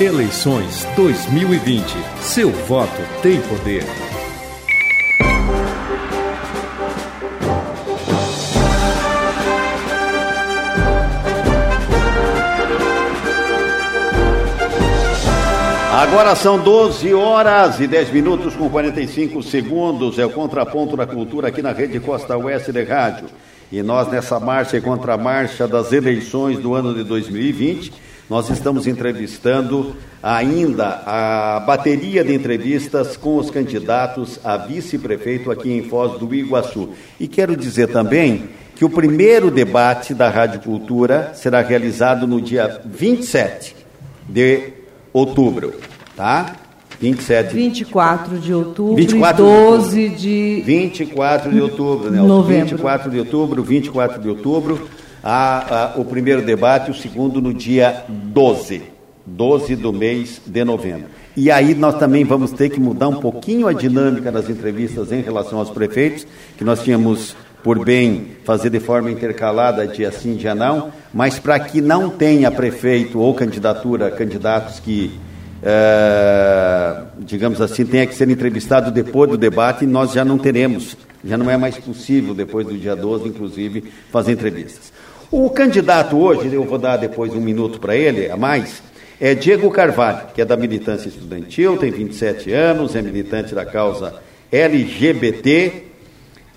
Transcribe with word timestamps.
Eleições 0.00 0.86
2020. 0.96 1.84
Seu 2.22 2.50
voto 2.50 2.90
tem 3.20 3.38
poder. 3.42 3.84
Agora 15.92 16.34
são 16.34 16.58
12 16.58 17.12
horas 17.12 17.78
e 17.78 17.86
10 17.86 18.10
minutos 18.10 18.56
com 18.56 18.70
45 18.70 19.42
segundos. 19.42 20.18
É 20.18 20.24
o 20.24 20.30
contraponto 20.30 20.96
da 20.96 21.06
cultura 21.06 21.48
aqui 21.48 21.60
na 21.60 21.72
Rede 21.72 22.00
Costa 22.00 22.38
Oeste 22.38 22.72
de 22.72 22.84
Rádio. 22.84 23.26
E 23.70 23.82
nós, 23.82 24.08
nessa 24.08 24.40
marcha 24.40 24.78
e 24.78 24.80
contramarcha 24.80 25.68
das 25.68 25.92
eleições 25.92 26.58
do 26.58 26.72
ano 26.72 26.94
de 26.94 27.04
2020, 27.04 27.92
nós 28.30 28.48
estamos 28.48 28.86
entrevistando 28.86 29.96
ainda 30.22 31.02
a 31.04 31.58
bateria 31.66 32.22
de 32.22 32.32
entrevistas 32.32 33.16
com 33.16 33.36
os 33.36 33.50
candidatos 33.50 34.38
a 34.44 34.56
vice-prefeito 34.56 35.50
aqui 35.50 35.72
em 35.72 35.82
Foz 35.82 36.16
do 36.16 36.32
Iguaçu. 36.32 36.90
E 37.18 37.26
quero 37.26 37.56
dizer 37.56 37.88
também 37.88 38.50
que 38.76 38.84
o 38.84 38.88
primeiro 38.88 39.50
debate 39.50 40.14
da 40.14 40.30
Rádio 40.30 40.60
Cultura 40.60 41.32
será 41.34 41.60
realizado 41.60 42.24
no 42.24 42.40
dia 42.40 42.80
27 42.84 43.74
de 44.28 44.74
outubro, 45.12 45.74
tá? 46.16 46.54
27. 47.00 47.54
24 47.54 48.38
de 48.38 48.54
outubro 48.54 48.94
24 48.94 49.42
e 49.42 49.46
12 49.46 50.08
de 50.10 50.62
24 50.64 51.50
de 51.50 51.60
outubro, 51.60 52.10
né? 52.10 52.22
Novembro. 52.22 52.76
24 52.76 53.10
de 53.10 53.18
outubro, 53.18 53.62
24 53.62 54.22
de 54.22 54.28
outubro, 54.28 54.88
o 55.96 56.04
primeiro 56.04 56.42
debate, 56.42 56.90
o 56.90 56.94
segundo 56.94 57.40
no 57.40 57.52
dia 57.52 58.04
12. 58.08 58.82
12 59.26 59.76
do 59.76 59.92
mês 59.92 60.40
de 60.44 60.64
novembro. 60.64 61.08
E 61.36 61.50
aí 61.50 61.74
nós 61.74 61.98
também 61.98 62.24
vamos 62.24 62.50
ter 62.50 62.70
que 62.70 62.80
mudar 62.80 63.08
um 63.08 63.20
pouquinho 63.20 63.68
a 63.68 63.72
dinâmica 63.72 64.32
das 64.32 64.50
entrevistas 64.50 65.12
em 65.12 65.20
relação 65.20 65.58
aos 65.58 65.70
prefeitos, 65.70 66.26
que 66.56 66.64
nós 66.64 66.82
tínhamos 66.82 67.36
por 67.62 67.84
bem 67.84 68.28
fazer 68.44 68.70
de 68.70 68.80
forma 68.80 69.10
intercalada 69.10 69.86
dia 69.86 70.10
sim, 70.10 70.34
dia 70.34 70.54
não, 70.54 70.90
mas 71.12 71.38
para 71.38 71.60
que 71.60 71.80
não 71.80 72.08
tenha 72.08 72.50
prefeito 72.50 73.18
ou 73.18 73.34
candidatura, 73.34 74.10
candidatos 74.10 74.80
que, 74.80 75.18
é, 75.62 77.02
digamos 77.20 77.60
assim, 77.60 77.84
tenha 77.84 78.06
que 78.06 78.14
ser 78.14 78.28
entrevistado 78.28 78.90
depois 78.90 79.30
do 79.30 79.36
debate, 79.36 79.86
nós 79.86 80.12
já 80.12 80.24
não 80.24 80.38
teremos, 80.38 80.96
já 81.24 81.36
não 81.36 81.50
é 81.50 81.56
mais 81.56 81.76
possível, 81.76 82.34
depois 82.34 82.66
do 82.66 82.76
dia 82.76 82.96
12, 82.96 83.28
inclusive, 83.28 83.84
fazer 84.10 84.32
entrevistas. 84.32 84.90
O 85.32 85.48
candidato 85.48 86.18
hoje, 86.18 86.52
eu 86.52 86.64
vou 86.64 86.76
dar 86.76 86.96
depois 86.96 87.32
um 87.32 87.40
minuto 87.40 87.78
para 87.78 87.94
ele, 87.94 88.28
a 88.28 88.36
mais, 88.36 88.82
é 89.20 89.32
Diego 89.32 89.70
Carvalho, 89.70 90.26
que 90.34 90.42
é 90.42 90.44
da 90.44 90.56
militância 90.56 91.08
estudantil, 91.08 91.76
tem 91.76 91.88
27 91.92 92.52
anos, 92.52 92.96
é 92.96 93.02
militante 93.02 93.54
da 93.54 93.64
causa 93.64 94.20
LGBT, 94.50 95.84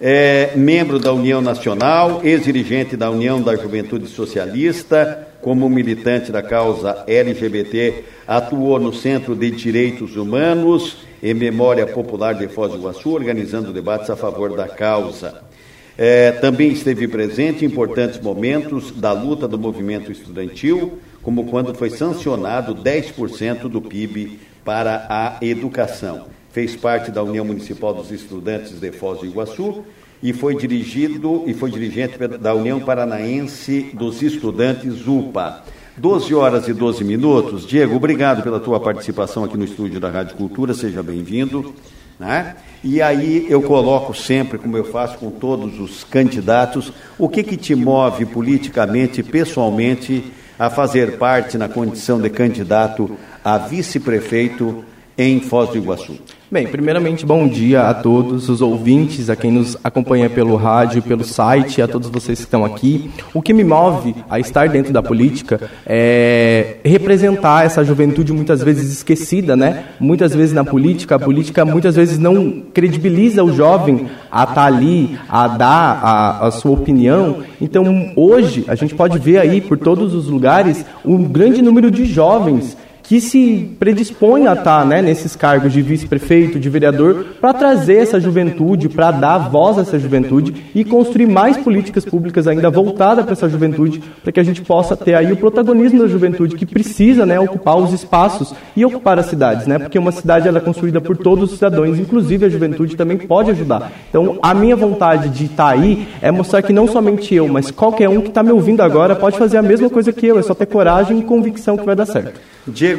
é 0.01 0.53
membro 0.55 0.97
da 0.97 1.13
União 1.13 1.39
Nacional, 1.39 2.21
ex-dirigente 2.23 2.97
da 2.97 3.11
União 3.11 3.39
da 3.39 3.55
Juventude 3.55 4.07
Socialista, 4.07 5.27
como 5.39 5.69
militante 5.69 6.31
da 6.31 6.41
causa 6.41 7.03
LGBT, 7.05 8.03
atuou 8.27 8.79
no 8.79 8.91
Centro 8.91 9.35
de 9.35 9.51
Direitos 9.51 10.17
Humanos 10.17 10.97
e 11.21 11.31
Memória 11.31 11.85
Popular 11.85 12.33
de 12.33 12.47
Foz 12.47 12.71
do 12.71 12.79
Iguaçu, 12.79 13.11
organizando 13.11 13.71
debates 13.71 14.09
a 14.09 14.15
favor 14.15 14.55
da 14.55 14.67
causa. 14.67 15.52
É, 15.97 16.31
também 16.31 16.71
esteve 16.71 17.07
presente 17.07 17.63
em 17.63 17.67
importantes 17.67 18.19
momentos 18.19 18.91
da 18.91 19.11
luta 19.11 19.47
do 19.47 19.59
movimento 19.59 20.11
estudantil, 20.11 20.99
como 21.21 21.45
quando 21.45 21.73
foi 21.73 21.89
sancionado 21.89 22.75
10% 22.75 23.69
do 23.69 23.81
PIB 23.81 24.39
para 24.65 25.05
a 25.09 25.37
educação. 25.45 26.27
Fez 26.51 26.75
parte 26.75 27.11
da 27.11 27.23
União 27.23 27.45
Municipal 27.45 27.93
dos 27.93 28.11
Estudantes 28.11 28.79
de 28.79 28.91
Foz 28.91 29.19
do 29.19 29.25
Iguaçu 29.25 29.83
e 30.21 30.33
foi 30.33 30.55
dirigido 30.55 31.43
e 31.45 31.53
foi 31.53 31.69
dirigente 31.69 32.17
da 32.17 32.53
União 32.53 32.79
Paranaense 32.79 33.91
dos 33.93 34.21
Estudantes 34.21 35.07
UPA. 35.07 35.63
12 35.95 36.33
horas 36.33 36.67
e 36.67 36.73
12 36.73 37.03
minutos. 37.03 37.67
Diego, 37.67 37.95
obrigado 37.95 38.41
pela 38.41 38.59
tua 38.59 38.79
participação 38.79 39.43
aqui 39.43 39.57
no 39.57 39.63
estúdio 39.63 39.99
da 39.99 40.09
Rádio 40.09 40.35
Cultura, 40.35 40.73
seja 40.73 41.03
bem-vindo. 41.03 41.73
Né? 42.19 42.55
E 42.83 43.01
aí 43.01 43.45
eu 43.49 43.61
coloco 43.61 44.13
sempre, 44.13 44.57
como 44.57 44.77
eu 44.77 44.85
faço 44.85 45.17
com 45.17 45.31
todos 45.31 45.79
os 45.79 46.03
candidatos, 46.03 46.91
o 47.17 47.29
que, 47.29 47.43
que 47.43 47.57
te 47.57 47.73
move 47.75 48.25
politicamente, 48.25 49.23
pessoalmente, 49.23 50.31
a 50.57 50.69
fazer 50.69 51.17
parte 51.17 51.57
na 51.57 51.67
condição 51.67 52.21
de 52.21 52.29
candidato 52.29 53.17
a 53.43 53.57
vice-prefeito 53.57 54.83
em 55.17 55.39
Foz 55.39 55.69
do 55.69 55.77
Iguaçu. 55.77 56.19
Bem, 56.53 56.67
primeiramente, 56.67 57.25
bom 57.25 57.47
dia 57.47 57.89
a 57.89 57.95
todos 57.95 58.47
os 58.47 58.61
ouvintes, 58.61 59.27
a 59.27 59.35
quem 59.35 59.51
nos 59.51 59.75
acompanha 59.83 60.29
pelo 60.29 60.55
rádio, 60.55 61.01
pelo 61.01 61.23
site, 61.23 61.81
a 61.81 61.87
todos 61.87 62.11
vocês 62.11 62.37
que 62.37 62.45
estão 62.45 62.63
aqui. 62.63 63.09
O 63.33 63.41
que 63.41 63.51
me 63.51 63.63
move 63.63 64.13
a 64.29 64.39
estar 64.39 64.69
dentro 64.69 64.93
da 64.93 65.01
política 65.01 65.59
é 65.83 66.75
representar 66.85 67.65
essa 67.65 67.83
juventude 67.83 68.31
muitas 68.31 68.61
vezes 68.61 68.93
esquecida, 68.93 69.55
né? 69.55 69.85
Muitas 69.99 70.35
vezes 70.35 70.53
na 70.53 70.63
política, 70.63 71.15
a 71.15 71.19
política 71.19 71.65
muitas 71.65 71.95
vezes 71.95 72.19
não 72.19 72.61
credibiliza 72.71 73.43
o 73.43 73.51
jovem 73.51 74.05
a 74.31 74.43
estar 74.43 74.65
ali, 74.65 75.17
a 75.27 75.47
dar 75.47 76.01
a, 76.03 76.45
a 76.45 76.51
sua 76.51 76.73
opinião. 76.73 77.37
Então, 77.59 78.13
hoje, 78.15 78.63
a 78.67 78.75
gente 78.75 78.93
pode 78.93 79.17
ver 79.17 79.39
aí 79.39 79.59
por 79.59 79.75
todos 79.75 80.13
os 80.13 80.27
lugares 80.27 80.85
um 81.03 81.23
grande 81.23 81.63
número 81.63 81.89
de 81.89 82.05
jovens 82.05 82.77
que 83.03 83.19
se 83.19 83.75
predispõe 83.77 84.47
a 84.47 84.53
estar 84.53 84.85
né, 84.85 85.01
nesses 85.01 85.35
cargos 85.35 85.73
de 85.73 85.81
vice-prefeito, 85.81 86.59
de 86.59 86.69
vereador, 86.69 87.25
para 87.39 87.53
trazer 87.53 87.97
essa 87.97 88.19
juventude, 88.19 88.87
para 88.87 89.11
dar 89.11 89.37
voz 89.49 89.77
a 89.77 89.81
essa 89.81 89.99
juventude 89.99 90.71
e 90.73 90.85
construir 90.85 91.27
mais 91.27 91.57
políticas 91.57 92.05
públicas 92.05 92.47
ainda 92.47 92.69
voltadas 92.69 93.25
para 93.25 93.33
essa 93.33 93.49
juventude, 93.49 94.01
para 94.23 94.31
que 94.31 94.39
a 94.39 94.43
gente 94.43 94.61
possa 94.61 94.95
ter 94.95 95.15
aí 95.15 95.31
o 95.31 95.37
protagonismo 95.37 95.99
da 95.99 96.07
juventude 96.07 96.55
que 96.55 96.65
precisa 96.65 97.25
né, 97.25 97.39
ocupar 97.39 97.77
os 97.77 97.91
espaços 97.91 98.55
e 98.75 98.85
ocupar 98.85 99.19
as 99.19 99.25
cidades, 99.25 99.67
né, 99.67 99.77
porque 99.77 99.99
uma 99.99 100.11
cidade 100.11 100.47
ela 100.47 100.59
é 100.59 100.61
construída 100.61 101.01
por 101.01 101.17
todos 101.17 101.51
os 101.51 101.57
cidadãos, 101.57 101.99
inclusive 101.99 102.45
a 102.45 102.49
juventude 102.49 102.95
também 102.95 103.17
pode 103.17 103.51
ajudar. 103.51 103.91
Então, 104.09 104.39
a 104.41 104.53
minha 104.53 104.75
vontade 104.75 105.27
de 105.27 105.45
estar 105.45 105.69
aí 105.69 106.07
é 106.21 106.31
mostrar 106.31 106.61
que 106.61 106.71
não 106.71 106.87
somente 106.87 107.35
eu, 107.35 107.47
mas 107.49 107.69
qualquer 107.69 108.07
um 108.07 108.21
que 108.21 108.29
está 108.29 108.41
me 108.41 108.51
ouvindo 108.51 108.81
agora 108.81 109.15
pode 109.15 109.37
fazer 109.37 109.57
a 109.57 109.61
mesma 109.61 109.89
coisa 109.89 110.13
que 110.13 110.25
eu, 110.25 110.39
é 110.39 110.41
só 110.41 110.53
ter 110.53 110.67
coragem 110.67 111.19
e 111.19 111.23
convicção 111.23 111.77
que 111.77 111.85
vai 111.85 111.95
dar 111.95 112.05
certo. 112.05 112.39
Diego, 112.65 112.92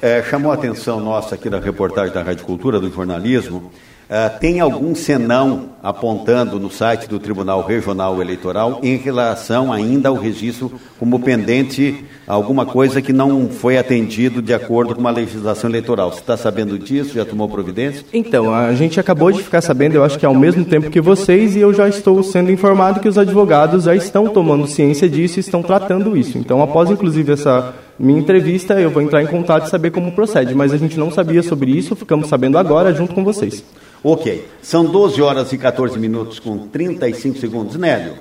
é, 0.00 0.22
chamou 0.22 0.50
a 0.50 0.54
atenção 0.54 1.00
nossa 1.00 1.34
aqui 1.34 1.50
da 1.50 1.58
reportagem 1.58 2.14
da 2.14 2.22
Rádio 2.22 2.44
Cultura, 2.44 2.78
do 2.78 2.90
jornalismo. 2.90 3.70
É, 4.10 4.26
tem 4.26 4.58
algum 4.58 4.94
senão 4.94 5.70
apontando 5.82 6.58
no 6.58 6.70
site 6.70 7.06
do 7.06 7.18
Tribunal 7.18 7.62
Regional 7.62 8.22
Eleitoral 8.22 8.80
em 8.82 8.96
relação 8.96 9.70
ainda 9.70 10.08
ao 10.08 10.14
registro 10.14 10.72
como 10.98 11.20
pendente 11.20 12.06
alguma 12.26 12.64
coisa 12.64 13.02
que 13.02 13.12
não 13.12 13.50
foi 13.50 13.76
atendido 13.76 14.40
de 14.40 14.54
acordo 14.54 14.94
com 14.94 15.06
a 15.06 15.10
legislação 15.10 15.68
eleitoral. 15.68 16.10
Você 16.10 16.20
está 16.20 16.38
sabendo 16.38 16.78
disso? 16.78 17.14
Já 17.16 17.24
tomou 17.26 17.50
providência? 17.50 18.02
Então, 18.10 18.54
a 18.54 18.72
gente 18.72 18.98
acabou 18.98 19.30
de 19.30 19.42
ficar 19.42 19.60
sabendo, 19.60 19.96
eu 19.96 20.04
acho 20.04 20.18
que 20.18 20.24
ao 20.24 20.34
mesmo 20.34 20.64
tempo 20.64 20.90
que 20.90 21.02
vocês, 21.02 21.54
e 21.54 21.60
eu 21.60 21.74
já 21.74 21.86
estou 21.86 22.22
sendo 22.22 22.50
informado 22.50 23.00
que 23.00 23.08
os 23.08 23.18
advogados 23.18 23.84
já 23.84 23.94
estão 23.94 24.28
tomando 24.28 24.66
ciência 24.66 25.06
disso 25.06 25.38
e 25.38 25.40
estão 25.40 25.62
tratando 25.62 26.16
isso. 26.16 26.38
Então, 26.38 26.62
após 26.62 26.90
inclusive 26.90 27.34
essa 27.34 27.74
minha 27.98 28.20
entrevista, 28.20 28.80
eu 28.80 28.90
vou 28.90 29.02
entrar 29.02 29.22
em 29.22 29.26
contato 29.26 29.66
e 29.66 29.70
saber 29.70 29.90
como 29.90 30.12
procede. 30.12 30.54
Mas 30.54 30.72
a 30.72 30.76
gente 30.76 30.98
não 30.98 31.10
sabia 31.10 31.42
sobre 31.42 31.70
isso, 31.70 31.96
ficamos 31.96 32.28
sabendo 32.28 32.56
agora 32.56 32.94
junto 32.94 33.14
com 33.14 33.24
vocês. 33.24 33.64
Ok. 34.02 34.46
São 34.62 34.84
12 34.84 35.20
horas 35.20 35.52
e 35.52 35.58
14 35.58 35.98
minutos 35.98 36.38
com 36.38 36.58
35 36.68 37.38
segundos. 37.38 37.76
Nélio. 37.76 38.14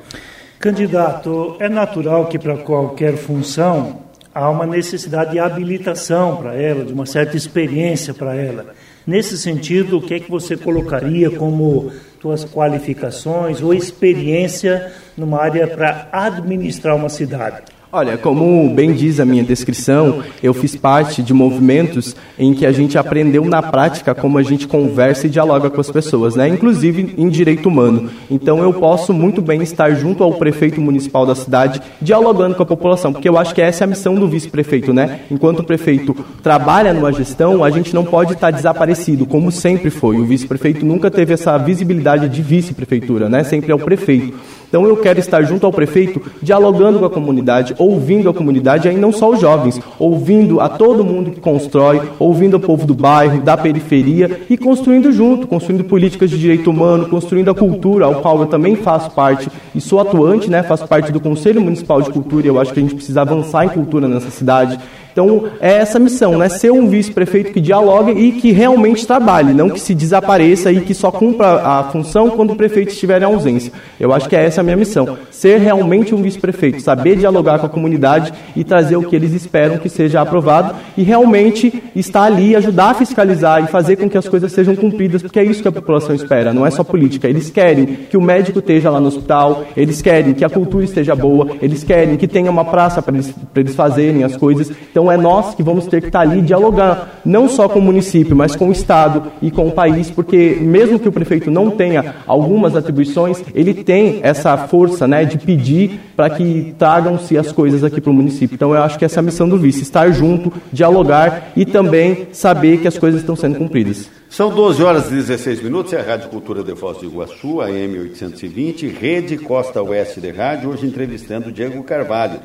Candidato, 0.60 1.56
é 1.60 1.70
natural 1.70 2.26
que 2.26 2.40
para 2.40 2.58
qualquer 2.58 3.16
função 3.16 4.02
há 4.34 4.50
uma 4.50 4.66
necessidade 4.66 5.32
de 5.32 5.40
habilitação 5.40 6.38
para 6.38 6.56
ela, 6.56 6.84
de 6.84 6.94
uma 6.94 7.06
certa 7.06 7.38
experiência 7.38 8.14
para 8.14 8.36
ela. 8.36 8.74
Nesse 9.06 9.38
sentido, 9.38 9.98
o 9.98 10.02
que 10.02 10.16
é 10.16 10.20
que 10.20 10.30
você 10.30 10.58
colocaria 10.58 11.30
como 11.30 11.92
suas 12.20 12.44
qualificações 12.44 13.62
ou 13.62 13.74
experiência 13.74 14.92
numa 15.16 15.40
área 15.40 15.68
para 15.68 16.10
administrar 16.12 16.96
uma 16.96 17.10
cidade? 17.10 17.77
Olha, 17.98 18.16
como 18.16 18.70
bem 18.76 18.94
diz 18.94 19.20
a 19.20 19.26
minha 19.26 19.44
descrição, 19.44 20.22
eu 20.44 20.54
fiz 20.54 20.76
parte 20.76 21.24
de 21.24 21.34
movimentos 21.34 22.16
em 22.38 22.54
que 22.54 22.64
a 22.64 22.72
gente 22.72 22.96
aprendeu 22.96 23.44
na 23.44 23.60
prática 23.60 24.14
como 24.14 24.38
a 24.38 24.44
gente 24.44 24.68
conversa 24.68 25.26
e 25.26 25.30
dialoga 25.32 25.68
com 25.72 25.82
as 25.82 25.90
pessoas, 25.90 26.36
né? 26.36 26.48
Inclusive 26.48 27.16
em 27.18 27.28
direito 27.28 27.68
humano. 27.68 28.08
Então 28.30 28.62
eu 28.62 28.72
posso 28.72 29.12
muito 29.12 29.42
bem 29.42 29.64
estar 29.64 29.96
junto 29.96 30.24
ao 30.24 30.36
prefeito 30.36 30.80
municipal 30.80 31.26
da 31.26 31.34
cidade, 31.34 31.82
dialogando 32.00 32.54
com 32.54 32.62
a 32.62 32.68
população, 32.68 33.12
porque 33.12 33.28
eu 33.28 33.36
acho 33.36 33.56
que 33.56 33.64
essa 33.64 33.84
é 33.84 33.86
a 33.86 33.88
missão 33.88 34.14
do 34.14 34.28
vice-prefeito, 34.28 34.94
né? 34.94 35.22
Enquanto 35.32 35.62
o 35.62 35.64
prefeito 35.64 36.16
trabalha 36.44 36.94
numa 36.94 37.12
gestão, 37.12 37.64
a 37.64 37.72
gente 37.72 37.96
não 37.96 38.06
pode 38.06 38.34
estar 38.34 38.52
desaparecido, 38.52 39.26
como 39.26 39.52
sempre 39.52 39.90
foi. 39.90 40.20
O 40.20 40.26
vice-prefeito 40.26 40.86
nunca 40.86 41.10
teve 41.10 41.34
essa 41.34 41.58
visibilidade 41.58 42.30
de 42.30 42.44
vice-prefeitura, 42.44 43.28
né? 43.28 43.44
Sempre 43.44 43.72
é 43.72 43.76
o 43.76 43.80
prefeito. 43.80 44.38
Então 44.68 44.86
eu 44.86 44.98
quero 44.98 45.20
estar 45.20 45.42
junto 45.44 45.66
ao 45.66 45.72
prefeito, 45.72 46.22
dialogando 46.42 47.00
com 47.00 47.06
a 47.06 47.10
comunidade, 47.10 47.74
ouvindo 47.78 48.30
a 48.30 48.34
comunidade, 48.34 48.88
aí 48.88 48.98
não 48.98 49.12
só 49.12 49.30
os 49.30 49.40
jovens, 49.40 49.80
ouvindo 49.98 50.60
a 50.60 50.68
todo 50.68 51.06
mundo 51.06 51.32
que 51.32 51.40
constrói, 51.40 52.02
ouvindo 52.20 52.58
o 52.58 52.60
povo 52.60 52.86
do 52.86 52.94
bairro, 52.94 53.42
da 53.42 53.56
periferia 53.56 54.42
e 54.50 54.58
construindo 54.58 55.12
junto, 55.12 55.48
construindo 55.48 55.84
políticas 55.84 56.30
de 56.30 56.38
direito 56.38 56.70
humano, 56.70 57.08
construindo 57.08 57.50
a 57.50 57.56
cultura, 57.56 58.06
ao 58.06 58.16
qual 58.16 58.40
eu 58.40 58.48
também 58.48 58.76
faço 58.76 59.12
parte 59.12 59.50
e 59.74 59.82
sou 59.82 60.00
atuante, 60.00 60.50
né? 60.50 60.64
Faço 60.64 60.88
parte 60.88 61.12
do 61.12 61.20
Conselho 61.20 61.62
Municipal 61.62 62.02
de 62.02 62.10
Cultura 62.10 62.46
e 62.46 62.50
eu 62.50 62.60
acho 62.60 62.74
que 62.74 62.80
a 62.80 62.84
gente 62.84 62.96
precisa 62.96 63.22
avançar 63.22 63.66
em 63.66 63.70
cultura 63.70 64.08
nessa 64.08 64.30
cidade. 64.30 64.80
Então, 65.18 65.46
é 65.60 65.78
essa 65.78 65.98
missão, 65.98 66.38
né? 66.38 66.48
Ser 66.48 66.72
um 66.72 66.88
vice-prefeito 66.88 67.52
que 67.52 67.60
dialogue 67.60 68.12
e 68.12 68.34
que 68.34 68.52
realmente 68.52 69.08
trabalhe, 69.08 69.52
não 69.52 69.68
que 69.68 69.80
se 69.80 69.96
desapareça 69.96 70.72
e 70.72 70.82
que 70.82 70.94
só 70.94 71.10
cumpra 71.10 71.56
a 71.56 71.86
função 71.86 72.30
quando 72.30 72.52
o 72.52 72.56
prefeito 72.56 72.92
estiver 72.92 73.20
em 73.24 73.26
ausência. 73.26 73.74
Eu 74.00 74.14
acho 74.14 74.30
que 74.30 74.36
é 74.36 74.46
essa 74.46 74.62
a 74.62 74.64
minha 74.64 74.78
missão. 74.78 75.18
Ser 75.32 75.58
realmente 75.58 76.14
um 76.14 76.22
vice-prefeito, 76.22 76.84
saber 76.84 77.16
dialogar 77.16 77.58
com 77.58 77.66
a 77.66 77.70
comunidade 77.70 78.32
e 78.56 78.64
trazer 78.64 78.96
o 78.96 79.10
que 79.10 79.16
eles 79.16 79.34
esperam 79.34 79.80
que 79.80 79.90
seja 79.90 80.22
aprovado 80.22 80.76
e 80.96 81.02
realmente 81.02 81.82
estar 81.96 82.26
ali, 82.26 82.56
ajudar 82.56 82.92
a 82.92 82.94
fiscalizar 82.94 83.64
e 83.64 83.68
fazer 83.68 83.96
com 83.96 84.08
que 84.08 84.20
as 84.20 84.28
coisas 84.28 84.52
sejam 84.52 84.76
cumpridas, 84.76 85.24
porque 85.24 85.40
é 85.40 85.44
isso 85.44 85.64
que 85.64 85.68
a 85.68 85.72
população 85.72 86.14
espera, 86.14 86.54
não 86.54 86.64
é 86.64 86.70
só 86.70 86.84
política. 86.84 87.28
Eles 87.28 87.50
querem 87.50 87.88
que 88.08 88.18
o 88.18 88.22
médico 88.22 88.60
esteja 88.60 88.92
lá 88.92 89.00
no 89.00 89.08
hospital, 89.08 89.57
eles 89.76 90.02
querem 90.02 90.34
que 90.34 90.44
a 90.44 90.50
cultura 90.50 90.84
esteja 90.84 91.16
boa, 91.16 91.48
eles 91.62 91.84
querem 91.84 92.18
que 92.18 92.28
tenha 92.28 92.50
uma 92.50 92.66
praça 92.66 93.02
para 93.02 93.14
eles, 93.16 93.34
eles 93.56 93.76
fazerem 93.76 94.24
as 94.24 94.36
coisas. 94.36 94.72
Então, 94.92 95.12
é 95.12 95.18
nós 95.18 95.56
que 95.56 95.64
vamos 95.64 95.88
ter 95.88 96.02
que 96.02 96.08
estar 96.08 96.22
ali 96.22 96.42
dialogar, 96.42 97.22
não 97.26 97.48
só 97.48 97.68
com 97.68 97.80
o 97.80 97.82
município, 97.82 98.36
mas 98.36 98.56
com 98.56 98.70
o 98.70 98.72
Estado 98.72 99.32
e 99.42 99.52
com 99.52 99.68
o 99.68 99.72
país, 99.72 100.10
porque 100.10 100.58
mesmo 100.60 101.00
que 101.00 101.08
o 101.08 101.12
prefeito 101.12 101.52
não 101.52 101.72
tenha 101.72 102.16
algumas 102.26 102.76
atribuições, 102.76 103.44
ele 103.54 103.74
tem 103.74 104.20
essa 104.24 104.58
força 104.58 105.08
né, 105.08 105.26
de 105.26 105.38
pedir 105.38 106.00
para 106.16 106.30
que 106.30 106.74
tragam-se 106.78 107.38
as 107.38 107.52
coisas 107.52 107.84
aqui 107.84 108.02
para 108.02 108.12
o 108.12 108.14
município. 108.14 108.56
Então 108.56 108.74
eu 108.74 108.82
acho 108.82 108.98
que 108.98 109.06
essa 109.06 109.20
é 109.20 109.22
a 109.22 109.24
missão 109.24 109.48
do 109.48 109.58
vice, 109.58 109.82
estar 109.82 110.10
junto, 110.12 110.52
dialogar 110.72 111.52
e 111.56 111.66
também 111.66 112.28
saber 112.32 112.80
que 112.80 112.88
as 112.88 112.98
coisas 112.98 113.22
estão 113.22 113.36
sendo 113.36 113.58
cumpridas. 113.58 114.10
São 114.30 114.54
12 114.54 114.84
horas 114.84 115.08
e 115.08 115.16
16 115.16 115.64
minutos, 115.64 115.94
é 115.94 116.00
a 116.00 116.04
Rádio 116.04 116.30
Cultura 116.30 116.64
de 116.64 116.76
Foz 116.76 116.98
do 116.98 117.06
Iguaçu, 117.06 117.62
a 117.62 117.70
M820, 117.70 118.94
Rede 118.98 119.38
Costa 119.38 119.82
Oeste 119.82 120.22
de 120.22 120.32
Rádio, 120.32 120.70
hoje 120.70 120.86
entrevistando 120.86 121.52
Diego 121.52 121.84
Carvalho 121.84 122.42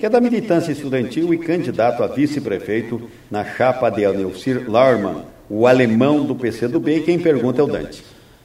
que 0.00 0.06
é 0.06 0.08
da 0.08 0.18
militância 0.18 0.72
estudantil 0.72 1.34
e 1.34 1.36
candidato 1.36 2.02
a 2.02 2.06
vice-prefeito 2.06 3.02
na 3.30 3.44
chapa 3.44 3.90
de 3.90 4.06
Anelcir 4.06 4.64
Larman, 4.66 5.24
o 5.48 5.66
alemão 5.66 6.24
do 6.24 6.34
PCdoB, 6.34 6.96
e 6.96 7.00
quem 7.02 7.18
pergunta 7.18 7.60
é 7.60 7.64
o 7.64 7.66
Dante. 7.66 8.02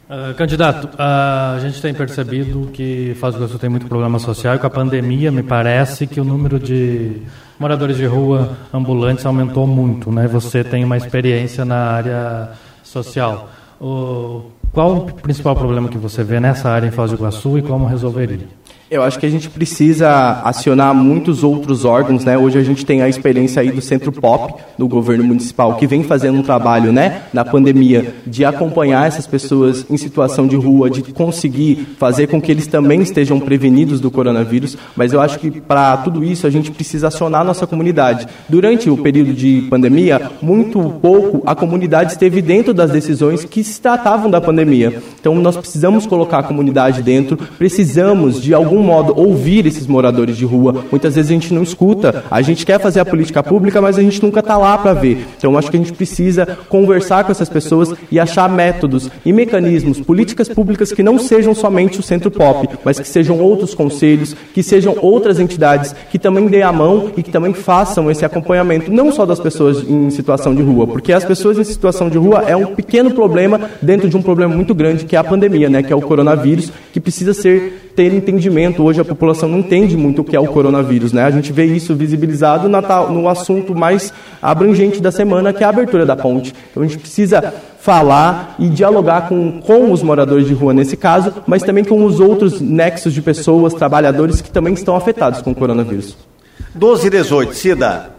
Uh, 0.09 0.35
candidato, 0.35 0.83
uh, 0.95 1.55
a 1.55 1.59
gente 1.61 1.81
tem 1.81 1.93
percebido 1.93 2.69
que 2.73 3.15
Foz 3.21 3.33
do 3.33 3.39
Iguaçu 3.39 3.57
tem 3.57 3.69
muito 3.69 3.87
problema 3.87 4.19
social 4.19 4.55
e 4.55 4.59
com 4.59 4.67
a 4.67 4.69
pandemia 4.69 5.31
me 5.31 5.43
parece 5.43 6.05
que 6.05 6.19
o 6.19 6.25
número 6.25 6.59
de 6.59 7.21
moradores 7.57 7.95
de 7.95 8.05
rua 8.05 8.57
ambulantes 8.73 9.25
aumentou 9.25 9.65
muito, 9.65 10.11
né? 10.11 10.27
Você 10.27 10.61
tem 10.61 10.83
uma 10.83 10.97
experiência 10.97 11.63
na 11.63 11.77
área 11.77 12.49
social. 13.03 13.49
O, 13.79 14.51
qual 14.71 14.95
o 14.95 15.13
principal 15.13 15.55
problema 15.55 15.89
que 15.89 15.97
você 15.97 16.23
vê 16.23 16.39
nessa 16.39 16.69
área 16.69 16.87
em 16.87 16.91
Foz 16.91 17.11
do 17.11 17.17
Iguaçu 17.17 17.57
e 17.57 17.61
como 17.61 17.85
resolveria? 17.85 18.47
Eu 18.89 19.01
acho 19.01 19.17
que 19.17 19.25
a 19.25 19.29
gente 19.29 19.49
precisa 19.49 20.41
acionar 20.43 20.93
muitos 20.93 21.43
outros 21.43 21.85
órgãos, 21.85 22.23
né? 22.23 22.37
Hoje 22.37 22.59
a 22.59 22.63
gente 22.63 22.85
tem 22.85 23.01
a 23.01 23.09
experiência 23.09 23.59
aí 23.59 23.71
do 23.71 23.81
Centro 23.81 24.11
Pop, 24.11 24.61
do 24.77 24.87
governo 24.87 25.23
municipal, 25.23 25.73
que 25.73 25.87
vem 25.87 26.03
fazendo 26.03 26.37
um 26.37 26.43
trabalho, 26.43 26.93
né, 26.93 27.23
na 27.33 27.43
pandemia, 27.43 28.13
de 28.27 28.45
acompanhar 28.45 29.07
essas 29.07 29.25
pessoas 29.25 29.87
em 29.89 29.97
situação 29.97 30.45
de 30.45 30.55
rua, 30.55 30.87
de 30.87 31.01
conseguir 31.13 31.95
fazer 31.97 32.27
com 32.27 32.39
que 32.39 32.51
eles 32.51 32.67
também 32.67 33.01
estejam 33.01 33.39
prevenidos 33.39 33.99
do 33.99 34.11
coronavírus. 34.11 34.77
Mas 34.95 35.13
eu 35.13 35.19
acho 35.19 35.39
que 35.39 35.49
para 35.49 35.97
tudo 35.97 36.23
isso 36.23 36.45
a 36.45 36.51
gente 36.51 36.69
precisa 36.69 37.07
acionar 37.07 37.41
a 37.41 37.45
nossa 37.45 37.65
comunidade. 37.65 38.27
Durante 38.47 38.87
o 38.87 38.97
período 38.97 39.33
de 39.33 39.65
pandemia, 39.67 40.29
muito 40.43 40.79
pouco 41.01 41.41
a 41.43 41.55
comunidade 41.55 42.11
esteve 42.11 42.39
dentro 42.39 42.71
das 42.71 42.91
decisões 42.91 43.45
que 43.45 43.63
se 43.63 43.81
tratavam 43.81 44.29
da 44.29 44.39
pandemia. 44.39 45.01
Então 45.19 45.33
nós 45.33 45.57
precisamos 45.57 46.05
colocar 46.05 46.39
a 46.39 46.43
comunidade 46.43 47.01
dentro, 47.01 47.35
precisamos 47.57 48.39
de 48.39 48.53
algum 48.53 48.74
algum 48.75 48.83
modo 48.83 49.13
ouvir 49.17 49.65
esses 49.65 49.87
moradores 49.87 50.35
de 50.35 50.43
rua. 50.43 50.83
Muitas 50.91 51.15
vezes 51.15 51.31
a 51.31 51.33
gente 51.33 51.53
não 51.53 51.63
escuta, 51.63 52.25
a 52.29 52.41
gente 52.41 52.65
quer 52.65 52.79
fazer 52.79 52.99
a 52.99 53.05
política 53.05 53.41
pública, 53.41 53.81
mas 53.81 53.97
a 53.97 54.01
gente 54.01 54.21
nunca 54.21 54.41
está 54.41 54.57
lá 54.57 54.77
para 54.77 54.93
ver. 54.93 55.25
Então 55.37 55.57
acho 55.57 55.71
que 55.71 55.77
a 55.77 55.79
gente 55.79 55.93
precisa 55.93 56.45
conversar 56.67 57.23
com 57.23 57.31
essas 57.31 57.47
pessoas 57.47 57.93
e 58.11 58.19
achar 58.19 58.49
métodos 58.49 59.09
e 59.25 59.31
mecanismos, 59.31 59.99
políticas 60.01 60.49
públicas 60.49 60.91
que 60.91 61.01
não 61.01 61.17
sejam 61.17 61.55
somente 61.55 61.99
o 61.99 62.03
centro 62.03 62.29
pop, 62.29 62.67
mas 62.83 62.99
que 62.99 63.07
sejam 63.07 63.39
outros 63.39 63.73
conselhos, 63.73 64.35
que 64.53 64.61
sejam 64.61 64.95
outras 65.01 65.39
entidades 65.39 65.95
que 66.11 66.19
também 66.19 66.47
dêem 66.47 66.63
a 66.63 66.71
mão 66.71 67.11
e 67.15 67.23
que 67.23 67.31
também 67.31 67.53
façam 67.53 68.11
esse 68.11 68.25
acompanhamento, 68.25 68.91
não 68.91 69.11
só 69.11 69.25
das 69.25 69.39
pessoas 69.39 69.87
em 69.87 70.09
situação 70.09 70.53
de 70.53 70.61
rua, 70.61 70.85
porque 70.85 71.13
as 71.13 71.23
pessoas 71.23 71.57
em 71.57 71.63
situação 71.63 72.09
de 72.09 72.17
rua 72.17 72.43
é 72.47 72.55
um 72.55 72.67
pequeno 72.75 73.11
problema 73.11 73.69
dentro 73.81 74.09
de 74.09 74.17
um 74.17 74.21
problema 74.21 74.53
muito 74.53 74.73
grande 74.73 75.05
que 75.05 75.15
é 75.15 75.19
a 75.19 75.23
pandemia, 75.23 75.69
né, 75.69 75.81
que 75.81 75.93
é 75.93 75.95
o 75.95 76.01
coronavírus, 76.01 76.71
que 76.91 76.99
precisa 76.99 77.33
ser 77.33 77.85
ter 77.95 78.13
entendimento. 78.13 78.64
Hoje 78.77 79.01
a 79.01 79.05
população 79.05 79.49
não 79.49 79.59
entende 79.59 79.95
muito 79.97 80.21
o 80.21 80.23
que 80.23 80.35
é 80.35 80.39
o 80.39 80.47
coronavírus, 80.47 81.13
né? 81.13 81.23
A 81.23 81.31
gente 81.31 81.51
vê 81.51 81.65
isso 81.65 81.95
visibilizado 81.95 82.67
no 82.67 83.27
assunto 83.27 83.75
mais 83.75 84.13
abrangente 84.41 85.01
da 85.01 85.11
semana, 85.11 85.53
que 85.53 85.63
é 85.63 85.65
a 85.65 85.69
abertura 85.69 86.05
da 86.05 86.15
ponte. 86.15 86.53
Então 86.71 86.83
a 86.83 86.85
gente 86.85 86.99
precisa 86.99 87.53
falar 87.79 88.55
e 88.57 88.67
dialogar 88.67 89.29
com, 89.29 89.61
com 89.61 89.91
os 89.91 90.01
moradores 90.01 90.47
de 90.47 90.53
rua 90.53 90.73
nesse 90.73 90.97
caso, 90.97 91.33
mas 91.45 91.61
também 91.61 91.83
com 91.83 92.03
os 92.03 92.19
outros 92.19 92.59
nexos 92.59 93.13
de 93.13 93.21
pessoas, 93.21 93.73
trabalhadores 93.73 94.41
que 94.41 94.49
também 94.49 94.73
estão 94.73 94.95
afetados 94.95 95.41
com 95.41 95.51
o 95.51 95.55
coronavírus. 95.55 96.17
12 96.73 97.07
e 97.07 97.09
18, 97.09 97.53
Cida. 97.53 98.15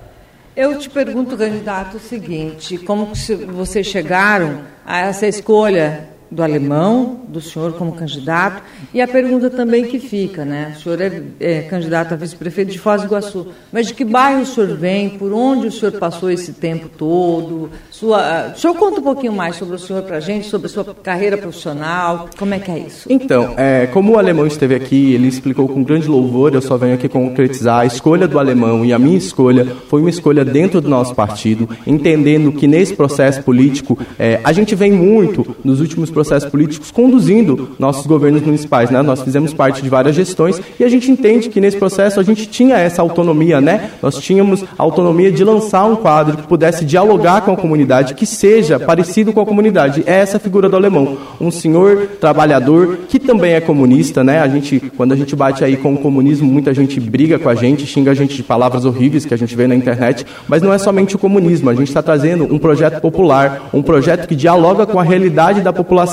Eu 0.56 0.78
te 0.78 0.88
pergunto, 0.88 1.36
candidato, 1.36 1.98
o 1.98 2.00
seguinte: 2.00 2.78
como 2.78 3.10
vocês 3.52 3.86
chegaram 3.86 4.60
a 4.86 5.00
essa 5.00 5.26
escolha 5.26 6.15
do 6.30 6.42
alemão, 6.42 7.20
do 7.28 7.40
senhor 7.40 7.72
como 7.74 7.92
candidato, 7.92 8.62
e 8.92 9.00
a 9.00 9.06
pergunta 9.06 9.48
também 9.48 9.84
que 9.84 9.98
fica, 9.98 10.44
né? 10.44 10.74
O 10.76 10.82
senhor 10.82 11.00
é, 11.00 11.22
é 11.38 11.62
candidato 11.62 12.14
a 12.14 12.16
vice-prefeito 12.16 12.72
de 12.72 12.78
Foz 12.78 13.02
do 13.02 13.06
Iguaçu, 13.06 13.46
mas 13.72 13.86
de 13.86 13.94
que 13.94 14.04
bairro 14.04 14.42
o 14.42 14.46
senhor 14.46 14.76
vem, 14.76 15.10
por 15.10 15.32
onde 15.32 15.68
o 15.68 15.72
senhor 15.72 15.92
passou 15.92 16.30
esse 16.30 16.52
tempo 16.52 16.88
todo? 16.88 17.70
Sua, 17.90 18.52
o 18.54 18.58
senhor 18.58 18.74
conta 18.74 19.00
um 19.00 19.04
pouquinho 19.04 19.32
mais 19.32 19.56
sobre 19.56 19.76
o 19.76 19.78
senhor 19.78 20.02
para 20.02 20.16
a 20.16 20.20
gente, 20.20 20.48
sobre 20.48 20.66
a 20.66 20.70
sua 20.70 20.84
carreira 20.84 21.36
profissional, 21.38 22.28
como 22.36 22.54
é 22.54 22.58
que 22.58 22.70
é 22.70 22.78
isso? 22.78 23.06
Então, 23.08 23.54
é, 23.56 23.86
como 23.86 24.14
o 24.14 24.18
alemão 24.18 24.46
esteve 24.46 24.74
aqui, 24.74 25.14
ele 25.14 25.28
explicou 25.28 25.68
com 25.68 25.82
grande 25.82 26.08
louvor, 26.08 26.54
eu 26.54 26.62
só 26.62 26.76
venho 26.76 26.94
aqui 26.94 27.08
concretizar, 27.08 27.80
a 27.80 27.86
escolha 27.86 28.26
do 28.26 28.38
alemão 28.38 28.84
e 28.84 28.92
a 28.92 28.98
minha 28.98 29.16
escolha 29.16 29.66
foi 29.88 30.00
uma 30.00 30.10
escolha 30.10 30.44
dentro 30.44 30.80
do 30.80 30.88
nosso 30.88 31.14
partido, 31.14 31.68
entendendo 31.86 32.52
que 32.52 32.66
nesse 32.66 32.94
processo 32.94 33.42
político, 33.42 33.98
é, 34.18 34.40
a 34.42 34.52
gente 34.52 34.74
vem 34.74 34.90
muito 34.90 35.56
nos 35.64 35.80
últimos 35.80 36.10
processos 36.16 36.48
políticos 36.48 36.90
conduzindo 36.90 37.76
nossos 37.78 38.06
governos 38.06 38.40
municipais. 38.40 38.88
Né? 38.90 39.02
Nós 39.02 39.20
fizemos 39.20 39.52
parte 39.52 39.82
de 39.82 39.90
várias 39.90 40.16
gestões 40.16 40.58
e 40.80 40.82
a 40.82 40.88
gente 40.88 41.10
entende 41.10 41.50
que 41.50 41.60
nesse 41.60 41.76
processo 41.76 42.18
a 42.18 42.22
gente 42.22 42.46
tinha 42.46 42.78
essa 42.78 43.02
autonomia, 43.02 43.60
né? 43.60 43.90
Nós 44.00 44.16
tínhamos 44.16 44.64
a 44.78 44.82
autonomia 44.82 45.30
de 45.30 45.44
lançar 45.44 45.84
um 45.84 45.94
quadro 45.94 46.38
que 46.38 46.44
pudesse 46.44 46.86
dialogar 46.86 47.42
com 47.42 47.52
a 47.52 47.56
comunidade, 47.56 48.14
que 48.14 48.24
seja 48.24 48.80
parecido 48.80 49.30
com 49.30 49.42
a 49.42 49.44
comunidade. 49.44 50.04
É 50.06 50.14
essa 50.14 50.38
figura 50.38 50.70
do 50.70 50.76
alemão, 50.76 51.18
um 51.38 51.50
senhor 51.50 52.08
trabalhador 52.18 53.00
que 53.08 53.18
também 53.18 53.52
é 53.52 53.60
comunista, 53.60 54.24
né? 54.24 54.40
A 54.40 54.48
gente, 54.48 54.90
quando 54.96 55.12
a 55.12 55.16
gente 55.16 55.36
bate 55.36 55.62
aí 55.62 55.76
com 55.76 55.92
o 55.92 55.98
comunismo, 55.98 56.50
muita 56.50 56.72
gente 56.72 56.98
briga 56.98 57.38
com 57.38 57.50
a 57.50 57.54
gente, 57.54 57.86
xinga 57.86 58.12
a 58.12 58.14
gente 58.14 58.34
de 58.36 58.42
palavras 58.42 58.86
horríveis 58.86 59.26
que 59.26 59.34
a 59.34 59.36
gente 59.36 59.54
vê 59.54 59.66
na 59.66 59.74
internet, 59.74 60.24
mas 60.48 60.62
não 60.62 60.72
é 60.72 60.78
somente 60.78 61.14
o 61.14 61.18
comunismo. 61.18 61.68
A 61.68 61.74
gente 61.74 61.88
está 61.88 62.02
trazendo 62.02 62.44
um 62.44 62.58
projeto 62.58 63.02
popular, 63.02 63.68
um 63.74 63.82
projeto 63.82 64.26
que 64.26 64.34
dialoga 64.34 64.86
com 64.86 64.98
a 64.98 65.02
realidade 65.02 65.60
da 65.60 65.74
população. 65.74 66.05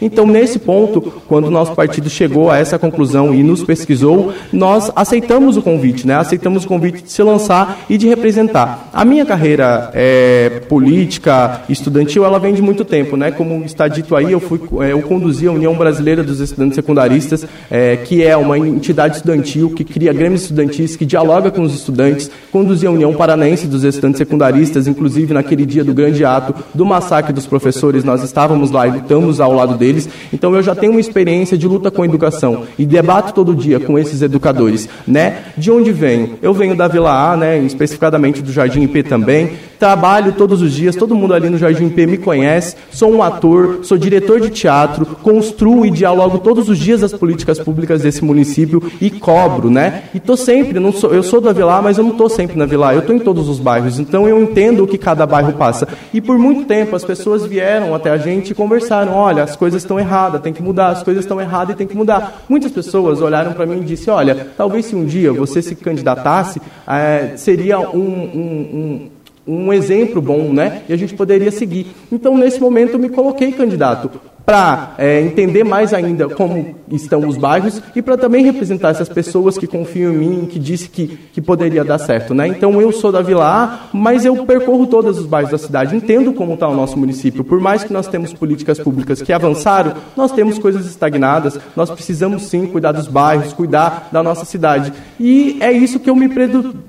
Então, 0.00 0.26
nesse 0.26 0.58
ponto, 0.58 1.00
quando 1.26 1.46
o 1.46 1.50
nosso 1.50 1.74
partido 1.74 2.08
chegou 2.08 2.50
a 2.50 2.58
essa 2.58 2.78
conclusão 2.78 3.34
e 3.34 3.42
nos 3.42 3.62
pesquisou, 3.62 4.32
nós 4.52 4.90
aceitamos 4.94 5.56
o 5.56 5.62
convite, 5.62 6.06
né? 6.06 6.14
Aceitamos 6.14 6.64
o 6.64 6.68
convite 6.68 7.02
de 7.02 7.10
se 7.10 7.22
lançar 7.22 7.80
e 7.88 7.98
de 7.98 8.06
representar. 8.06 8.90
A 8.92 9.04
minha 9.04 9.24
carreira 9.24 9.90
é, 9.94 10.60
política, 10.68 11.62
estudantil, 11.68 12.24
ela 12.24 12.38
vem 12.38 12.54
de 12.54 12.62
muito 12.62 12.84
tempo, 12.84 13.16
né? 13.16 13.30
Como 13.30 13.64
está 13.64 13.88
dito 13.88 14.14
aí, 14.16 14.32
eu 14.32 14.40
fui, 14.40 14.60
é, 14.80 14.92
eu 14.92 15.02
conduzi 15.02 15.46
a 15.46 15.52
União 15.52 15.74
Brasileira 15.74 16.22
dos 16.22 16.40
Estudantes 16.40 16.74
Secundaristas, 16.74 17.46
é, 17.70 17.96
que 17.96 18.22
é 18.22 18.36
uma 18.36 18.58
entidade 18.58 19.16
estudantil 19.16 19.70
que 19.70 19.84
cria 19.84 20.12
grêmios 20.12 20.42
estudantis, 20.42 20.96
que 20.96 21.04
dialoga 21.04 21.50
com 21.50 21.62
os 21.62 21.74
estudantes, 21.74 22.30
conduzi 22.50 22.86
a 22.86 22.90
União 22.90 23.14
Paranaense 23.14 23.66
dos 23.66 23.84
Estudantes 23.84 24.18
Secundaristas, 24.18 24.86
inclusive 24.86 25.34
naquele 25.34 25.66
dia 25.66 25.84
do 25.84 25.94
grande 25.94 26.24
ato 26.24 26.54
do 26.74 26.84
massacre 26.84 27.32
dos 27.32 27.46
professores, 27.46 28.04
nós 28.04 28.22
estávamos 28.22 28.70
lá 28.70 28.86
e 28.86 28.90
lutamos 28.90 29.35
ao 29.40 29.52
lado 29.52 29.76
deles. 29.76 30.08
Então 30.32 30.54
eu 30.54 30.62
já 30.62 30.74
tenho 30.74 30.92
uma 30.92 31.00
experiência 31.00 31.56
de 31.56 31.66
luta 31.66 31.90
com 31.90 32.02
a 32.02 32.04
educação 32.04 32.64
e 32.78 32.84
debato 32.84 33.32
todo 33.32 33.54
dia 33.54 33.80
com 33.80 33.98
esses 33.98 34.22
educadores, 34.22 34.88
né? 35.06 35.44
De 35.56 35.70
onde 35.70 35.92
venho? 35.92 36.38
Eu 36.42 36.52
venho 36.52 36.76
da 36.76 36.88
Vila 36.88 37.32
A, 37.32 37.36
né, 37.36 37.58
especificadamente 37.58 38.42
do 38.42 38.52
Jardim 38.52 38.82
IP 38.82 39.02
também, 39.02 39.52
trabalho 39.78 40.32
todos 40.32 40.62
os 40.62 40.72
dias, 40.72 40.96
todo 40.96 41.14
mundo 41.14 41.34
ali 41.34 41.48
no 41.48 41.58
Jardim 41.58 41.88
P 41.88 42.06
me 42.06 42.18
conhece, 42.18 42.76
sou 42.90 43.12
um 43.12 43.22
ator, 43.22 43.80
sou 43.82 43.96
diretor 43.98 44.40
de 44.40 44.50
teatro, 44.50 45.06
construo 45.22 45.86
e 45.86 45.90
dialogo 45.90 46.38
todos 46.38 46.68
os 46.68 46.78
dias 46.78 47.02
as 47.02 47.12
políticas 47.12 47.58
públicas 47.58 48.02
desse 48.02 48.24
município 48.24 48.82
e 49.00 49.10
cobro, 49.10 49.70
né? 49.70 50.04
E 50.14 50.20
tô 50.20 50.36
sempre, 50.36 50.80
não 50.80 50.92
sou, 50.92 51.12
eu 51.12 51.22
sou 51.22 51.40
da 51.40 51.52
Vila, 51.52 51.80
mas 51.82 51.98
eu 51.98 52.04
não 52.04 52.12
tô 52.12 52.28
sempre 52.28 52.56
na 52.56 52.66
Vila, 52.66 52.94
eu 52.94 53.02
tô 53.02 53.12
em 53.12 53.18
todos 53.18 53.48
os 53.48 53.58
bairros, 53.58 53.98
então 53.98 54.28
eu 54.28 54.42
entendo 54.42 54.84
o 54.84 54.86
que 54.86 54.98
cada 54.98 55.26
bairro 55.26 55.52
passa. 55.52 55.88
E 56.12 56.20
por 56.20 56.38
muito 56.38 56.64
tempo 56.64 56.96
as 56.96 57.04
pessoas 57.04 57.44
vieram 57.44 57.94
até 57.94 58.10
a 58.10 58.16
gente 58.16 58.50
e 58.50 58.54
conversaram, 58.54 59.12
olha, 59.12 59.42
as 59.42 59.56
coisas 59.56 59.82
estão 59.82 59.98
erradas, 59.98 60.40
tem 60.40 60.52
que 60.52 60.62
mudar, 60.62 60.88
as 60.88 61.02
coisas 61.02 61.24
estão 61.24 61.40
erradas 61.40 61.74
e 61.74 61.78
tem 61.78 61.86
que 61.86 61.96
mudar. 61.96 62.44
Muitas 62.48 62.72
pessoas 62.72 63.20
olharam 63.20 63.52
para 63.52 63.66
mim 63.66 63.80
e 63.80 63.84
disse, 63.84 64.10
olha, 64.10 64.48
talvez 64.56 64.86
se 64.86 64.96
um 64.96 65.04
dia 65.04 65.32
você 65.32 65.62
se 65.62 65.74
candidatasse, 65.74 66.60
é, 66.86 67.36
seria 67.36 67.78
um, 67.80 67.98
um, 67.98 68.68
um, 68.74 69.10
um 69.46 69.72
exemplo 69.72 70.20
bom, 70.20 70.52
né? 70.52 70.82
E 70.88 70.92
a 70.92 70.96
gente 70.96 71.14
poderia 71.14 71.50
seguir. 71.50 71.86
Então, 72.10 72.36
nesse 72.36 72.60
momento, 72.60 72.94
eu 72.94 72.98
me 72.98 73.08
coloquei 73.08 73.52
candidato 73.52 74.20
para 74.46 74.94
é, 74.96 75.20
entender 75.20 75.64
mais 75.64 75.92
ainda 75.92 76.28
como 76.28 76.76
estão 76.88 77.26
os 77.26 77.36
bairros 77.36 77.82
e 77.96 78.00
para 78.00 78.16
também 78.16 78.44
representar 78.44 78.90
essas 78.90 79.08
pessoas 79.08 79.58
que 79.58 79.66
confiam 79.66 80.12
em 80.12 80.16
mim, 80.16 80.46
que 80.46 80.60
disse 80.60 80.88
que, 80.88 81.18
que 81.32 81.42
poderia 81.42 81.84
dar 81.84 81.98
certo. 81.98 82.32
Né? 82.32 82.46
Então 82.46 82.80
eu 82.80 82.92
sou 82.92 83.10
da 83.10 83.20
Vila 83.20 83.44
A, 83.44 83.88
mas 83.92 84.24
eu 84.24 84.46
percorro 84.46 84.86
todos 84.86 85.18
os 85.18 85.26
bairros 85.26 85.50
da 85.50 85.58
cidade, 85.58 85.96
entendo 85.96 86.32
como 86.32 86.54
está 86.54 86.68
o 86.68 86.76
nosso 86.76 86.96
município. 86.96 87.42
Por 87.42 87.60
mais 87.60 87.82
que 87.82 87.92
nós 87.92 88.06
temos 88.06 88.32
políticas 88.32 88.78
públicas 88.78 89.20
que 89.20 89.32
avançaram, 89.32 89.94
nós 90.16 90.30
temos 90.30 90.60
coisas 90.60 90.86
estagnadas, 90.86 91.58
nós 91.74 91.90
precisamos 91.90 92.44
sim 92.44 92.66
cuidar 92.66 92.92
dos 92.92 93.08
bairros, 93.08 93.52
cuidar 93.52 94.10
da 94.12 94.22
nossa 94.22 94.44
cidade. 94.44 94.92
E 95.18 95.56
é 95.58 95.72
isso 95.72 95.98
que 95.98 96.08
eu 96.08 96.14
me 96.14 96.28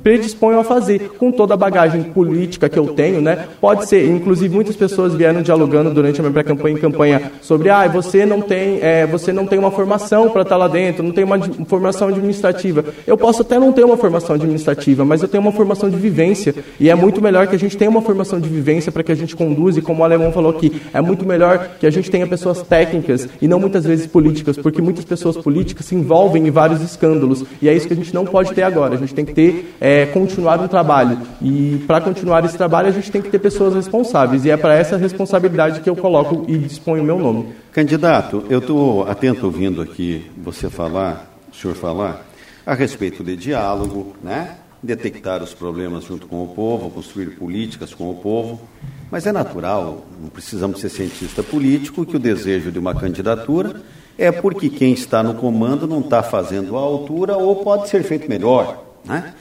predisponho 0.03 0.59
a 0.59 0.63
fazer, 0.63 1.13
com 1.17 1.31
toda 1.31 1.55
a 1.55 1.57
bagagem 1.57 2.03
política 2.03 2.69
que 2.69 2.77
eu 2.77 2.89
tenho. 2.89 3.19
Né? 3.19 3.47
Pode 3.59 3.87
ser, 3.87 4.07
inclusive 4.07 4.53
muitas 4.53 4.75
pessoas 4.75 5.15
vieram 5.15 5.41
dialogando 5.41 5.91
durante 5.91 6.19
a 6.19 6.23
minha 6.23 6.33
pré-campanha 6.33 6.77
em 6.77 6.79
campanha 6.79 7.31
sobre 7.48 7.70
ah, 7.70 7.88
você 7.88 8.25
não 8.25 8.42
tem, 8.42 8.80
é, 8.82 9.08
você 9.08 9.32
não 9.32 9.48
tem 9.48 9.58
uma 9.58 9.72
formação 9.72 10.30
para 10.30 10.42
estar 10.42 10.58
lá 10.58 10.68
dentro, 10.68 11.01
não 11.01 11.13
tem 11.13 11.24
uma 11.24 11.39
formação 11.66 12.10
administrativa. 12.10 12.84
Eu 13.08 13.16
posso 13.18 13.42
até 13.42 13.58
não 13.58 13.72
ter 13.72 13.86
uma 13.86 13.96
formação 13.96 14.36
administrativa, 14.36 15.06
mas 15.06 15.22
eu 15.22 15.30
tenho 15.30 15.42
uma 15.42 15.54
formação 15.54 15.89
de 15.89 15.96
vivência 15.96 16.54
e 16.77 16.89
é 16.89 16.96
muito 16.96 17.22
melhor 17.22 17.48
que 17.48 17.56
a 17.56 17.60
gente 17.60 17.77
tenha 17.77 17.89
uma 17.89 18.01
formação 18.01 18.38
de 18.38 18.50
vivência 18.50 18.92
para 18.92 19.01
que 19.01 19.13
a 19.13 19.16
gente 19.16 19.34
conduza, 19.34 19.80
e 19.80 19.82
como 19.82 20.01
o 20.01 20.04
alemão 20.04 20.30
falou 20.34 20.51
aqui, 20.51 20.82
é 20.94 21.00
muito 21.00 21.25
melhor 21.25 21.70
que 21.80 21.88
a 21.88 21.89
gente 21.89 22.12
tenha 22.12 22.27
pessoas 22.27 22.62
técnicas 22.62 23.30
e 23.42 23.48
não 23.48 23.62
muitas 23.62 23.86
vezes 23.86 24.06
políticas, 24.08 24.58
porque 24.58 24.82
muitas 24.82 25.06
pessoas 25.06 25.38
políticas 25.38 25.86
se 25.86 25.96
envolvem 25.96 26.46
em 26.46 26.51
vários 26.51 26.82
escândalos 26.82 27.46
e 27.62 27.70
é 27.70 27.74
isso 27.74 27.88
que 27.88 27.94
a 27.94 27.98
gente 27.98 28.13
não 28.13 28.25
pode 28.25 28.54
ter 28.54 28.63
agora. 28.63 28.96
A 28.96 28.98
gente 28.98 29.16
tem 29.16 29.24
que 29.24 29.34
ter 29.34 29.74
é, 29.80 30.06
continuar 30.08 30.60
um 30.60 30.68
trabalho 30.68 31.18
e 31.42 31.82
para 31.88 32.01
continuar 32.01 32.44
esse 32.44 32.58
trabalho 32.58 32.89
a 32.89 32.92
gente 32.92 33.10
tem 33.10 33.22
que 33.22 33.30
ter 33.30 33.39
pessoas 33.39 33.74
responsáveis 33.74 34.44
e 34.44 34.50
é 34.50 34.58
para 34.58 34.75
essa 34.75 34.98
responsabilidade 34.98 35.80
que 35.80 35.89
eu 35.89 35.96
coloco 35.96 36.44
e 36.46 36.58
disponho 36.58 37.01
o 37.04 37.06
meu 37.06 37.18
nome. 37.18 37.37
Candidato, 37.72 38.46
eu 38.50 38.60
estou 38.60 39.08
atento 39.08 39.46
ouvindo 39.46 39.82
aqui 39.82 40.29
você 40.38 40.70
falar, 40.70 41.32
o 41.51 41.56
senhor 41.56 41.75
falar, 41.75 42.25
a 42.65 42.74
respeito 42.74 43.24
de 43.24 43.36
diálogo, 43.36 44.15
né? 44.24 44.58
detectar 44.82 45.41
os 45.41 45.53
problemas 45.53 46.06
junto 46.06 46.27
com 46.27 46.44
o 46.44 46.48
povo, 46.50 46.89
construir 46.89 47.32
políticas 47.38 47.94
com 47.94 48.10
o 48.10 48.15
povo. 48.15 48.62
Mas 49.10 49.25
é 49.25 49.32
natural, 49.32 50.06
não 50.22 50.29
precisamos 50.29 50.79
ser 50.82 50.89
cientista 50.89 51.41
político, 51.41 52.06
que 52.06 52.15
o 52.15 52.20
desejo 52.20 52.72
de 52.72 52.79
uma 52.79 52.94
candidatura 52.94 53.82
é 54.17 54.32
porque 54.32 54.70
quem 54.70 54.94
está 54.94 55.22
no 55.22 55.36
comando 55.36 55.88
não 55.88 56.00
está 56.00 56.24
fazendo 56.24 56.75
a 56.75 56.79
altura 56.79 57.38
ou 57.38 57.58
pode 57.58 57.88
ser 57.89 58.03
feito 58.03 58.27
melhor. 58.27 58.84
Né? 59.06 59.34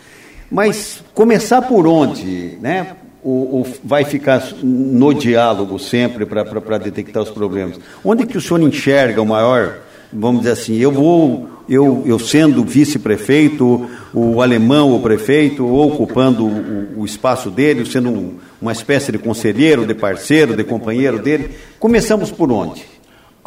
Mas 0.50 1.02
começar 1.14 1.62
por 1.62 1.86
onde? 1.86 2.58
Né? 2.60 2.94
Ou, 3.26 3.54
ou 3.56 3.66
vai 3.82 4.04
ficar 4.04 4.40
no 4.62 5.12
diálogo 5.12 5.80
sempre 5.80 6.24
para 6.24 6.78
detectar 6.78 7.24
os 7.24 7.30
problemas? 7.30 7.80
Onde 8.04 8.24
que 8.24 8.38
o 8.38 8.40
senhor 8.40 8.62
enxerga 8.62 9.20
o 9.20 9.26
maior, 9.26 9.78
vamos 10.12 10.42
dizer 10.42 10.52
assim, 10.52 10.76
eu 10.76 10.92
vou, 10.92 11.48
eu, 11.68 12.04
eu 12.06 12.20
sendo 12.20 12.62
vice-prefeito, 12.64 13.90
o 14.14 14.40
alemão, 14.40 14.94
o 14.94 15.00
prefeito, 15.00 15.66
ocupando 15.66 16.46
o, 16.46 17.00
o 17.00 17.04
espaço 17.04 17.50
dele, 17.50 17.84
sendo 17.84 18.10
um, 18.10 18.34
uma 18.62 18.70
espécie 18.70 19.10
de 19.10 19.18
conselheiro, 19.18 19.84
de 19.84 19.94
parceiro, 19.94 20.54
de 20.54 20.62
companheiro 20.62 21.18
dele, 21.18 21.50
começamos 21.80 22.30
por 22.30 22.52
onde? 22.52 22.95